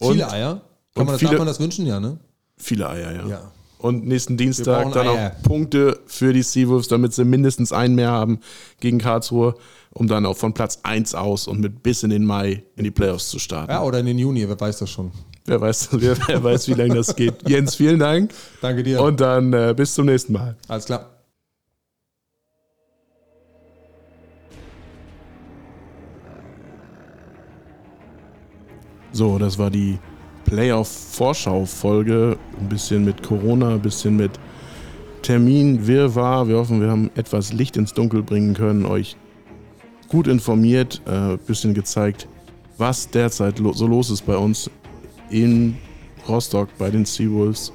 Viele 0.01 0.31
Eier. 0.31 0.61
Kann 0.95 1.07
man 1.07 1.15
das, 1.15 1.19
viele, 1.19 1.31
darf 1.31 1.39
man 1.39 1.47
das 1.47 1.61
wünschen, 1.61 1.87
ja, 1.87 2.01
ne? 2.01 2.19
Viele 2.57 2.89
Eier, 2.89 3.13
ja. 3.13 3.27
ja. 3.27 3.53
Und 3.83 4.07
nächsten 4.07 4.37
Dienstag 4.37 4.93
dann 4.93 5.09
Eier. 5.09 5.33
auch 5.33 5.43
Punkte 5.43 5.99
für 6.07 6.33
die 6.33 6.45
Seawolves, 6.45 6.87
damit 6.87 7.15
sie 7.15 7.25
mindestens 7.25 7.73
einen 7.73 7.97
mehr 7.97 8.13
haben 8.13 8.39
gegen 8.79 8.99
Karlsruhe, 8.99 9.57
um 9.91 10.07
dann 10.07 10.25
auch 10.25 10.37
von 10.37 10.55
Platz 10.55 10.79
1 10.85 11.17
aus 11.17 11.49
und 11.49 11.59
mit 11.59 11.83
bis 11.83 12.05
in 12.05 12.11
den 12.11 12.25
Mai 12.25 12.63
in 12.77 12.85
die 12.85 12.93
Playoffs 12.93 13.29
zu 13.29 13.41
starten. 13.41 13.73
Ja, 13.73 13.83
oder 13.83 13.99
in 13.99 14.07
den 14.07 14.19
Juni, 14.19 14.49
wer 14.49 14.59
weiß 14.59 14.79
das 14.79 14.91
schon. 14.91 15.11
Wer 15.47 15.61
weiß, 15.61 15.89
wer, 16.01 16.17
wer 16.29 16.45
weiß 16.45 16.69
wie 16.69 16.75
lange 16.75 16.95
das 16.95 17.17
geht. 17.17 17.35
Jens, 17.49 17.75
vielen 17.75 17.99
Dank. 17.99 18.33
Danke 18.61 18.85
dir. 18.85 19.03
Und 19.03 19.21
dann 19.21 19.53
äh, 19.53 19.75
bis 19.77 19.95
zum 19.95 20.07
nächsten 20.07 20.33
Mal. 20.33 20.57
Alles 20.69 20.85
klar. 20.85 21.09
So, 29.11 29.39
das 29.39 29.59
war 29.59 29.71
die 29.71 29.99
Playoff-Vorschau-Folge. 30.53 32.37
Ein 32.61 32.69
bisschen 32.69 33.07
mit 33.07 33.23
Corona, 33.23 33.71
ein 33.71 33.81
bisschen 33.81 34.17
mit 34.17 34.33
Termin, 35.23 35.87
Wirrwarr. 35.87 36.47
Wir 36.47 36.59
hoffen, 36.59 36.83
wir 36.83 36.91
haben 36.91 37.11
etwas 37.15 37.55
Licht 37.55 37.79
ins 37.79 37.95
Dunkel 37.95 38.23
bringen 38.23 38.53
können, 38.53 38.85
euch 38.85 39.17
gut 40.09 40.27
informiert, 40.27 41.01
ein 41.07 41.37
äh, 41.37 41.39
bisschen 41.39 41.73
gezeigt, 41.73 42.29
was 42.77 43.09
derzeit 43.09 43.63
so 43.73 43.87
los 43.87 44.11
ist 44.11 44.27
bei 44.27 44.37
uns 44.37 44.71
in 45.31 45.79
Rostock 46.29 46.69
bei 46.77 46.91
den 46.91 47.07
Seawolves. 47.07 47.73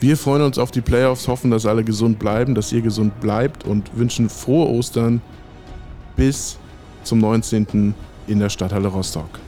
Wir 0.00 0.16
freuen 0.16 0.40
uns 0.40 0.56
auf 0.56 0.70
die 0.70 0.80
Playoffs, 0.80 1.28
hoffen, 1.28 1.50
dass 1.50 1.66
alle 1.66 1.84
gesund 1.84 2.18
bleiben, 2.18 2.54
dass 2.54 2.72
ihr 2.72 2.80
gesund 2.80 3.20
bleibt 3.20 3.66
und 3.66 3.94
wünschen 3.98 4.30
frohe 4.30 4.66
Ostern 4.66 5.20
bis 6.16 6.56
zum 7.04 7.18
19. 7.18 7.94
in 8.28 8.38
der 8.38 8.48
Stadthalle 8.48 8.88
Rostock. 8.88 9.41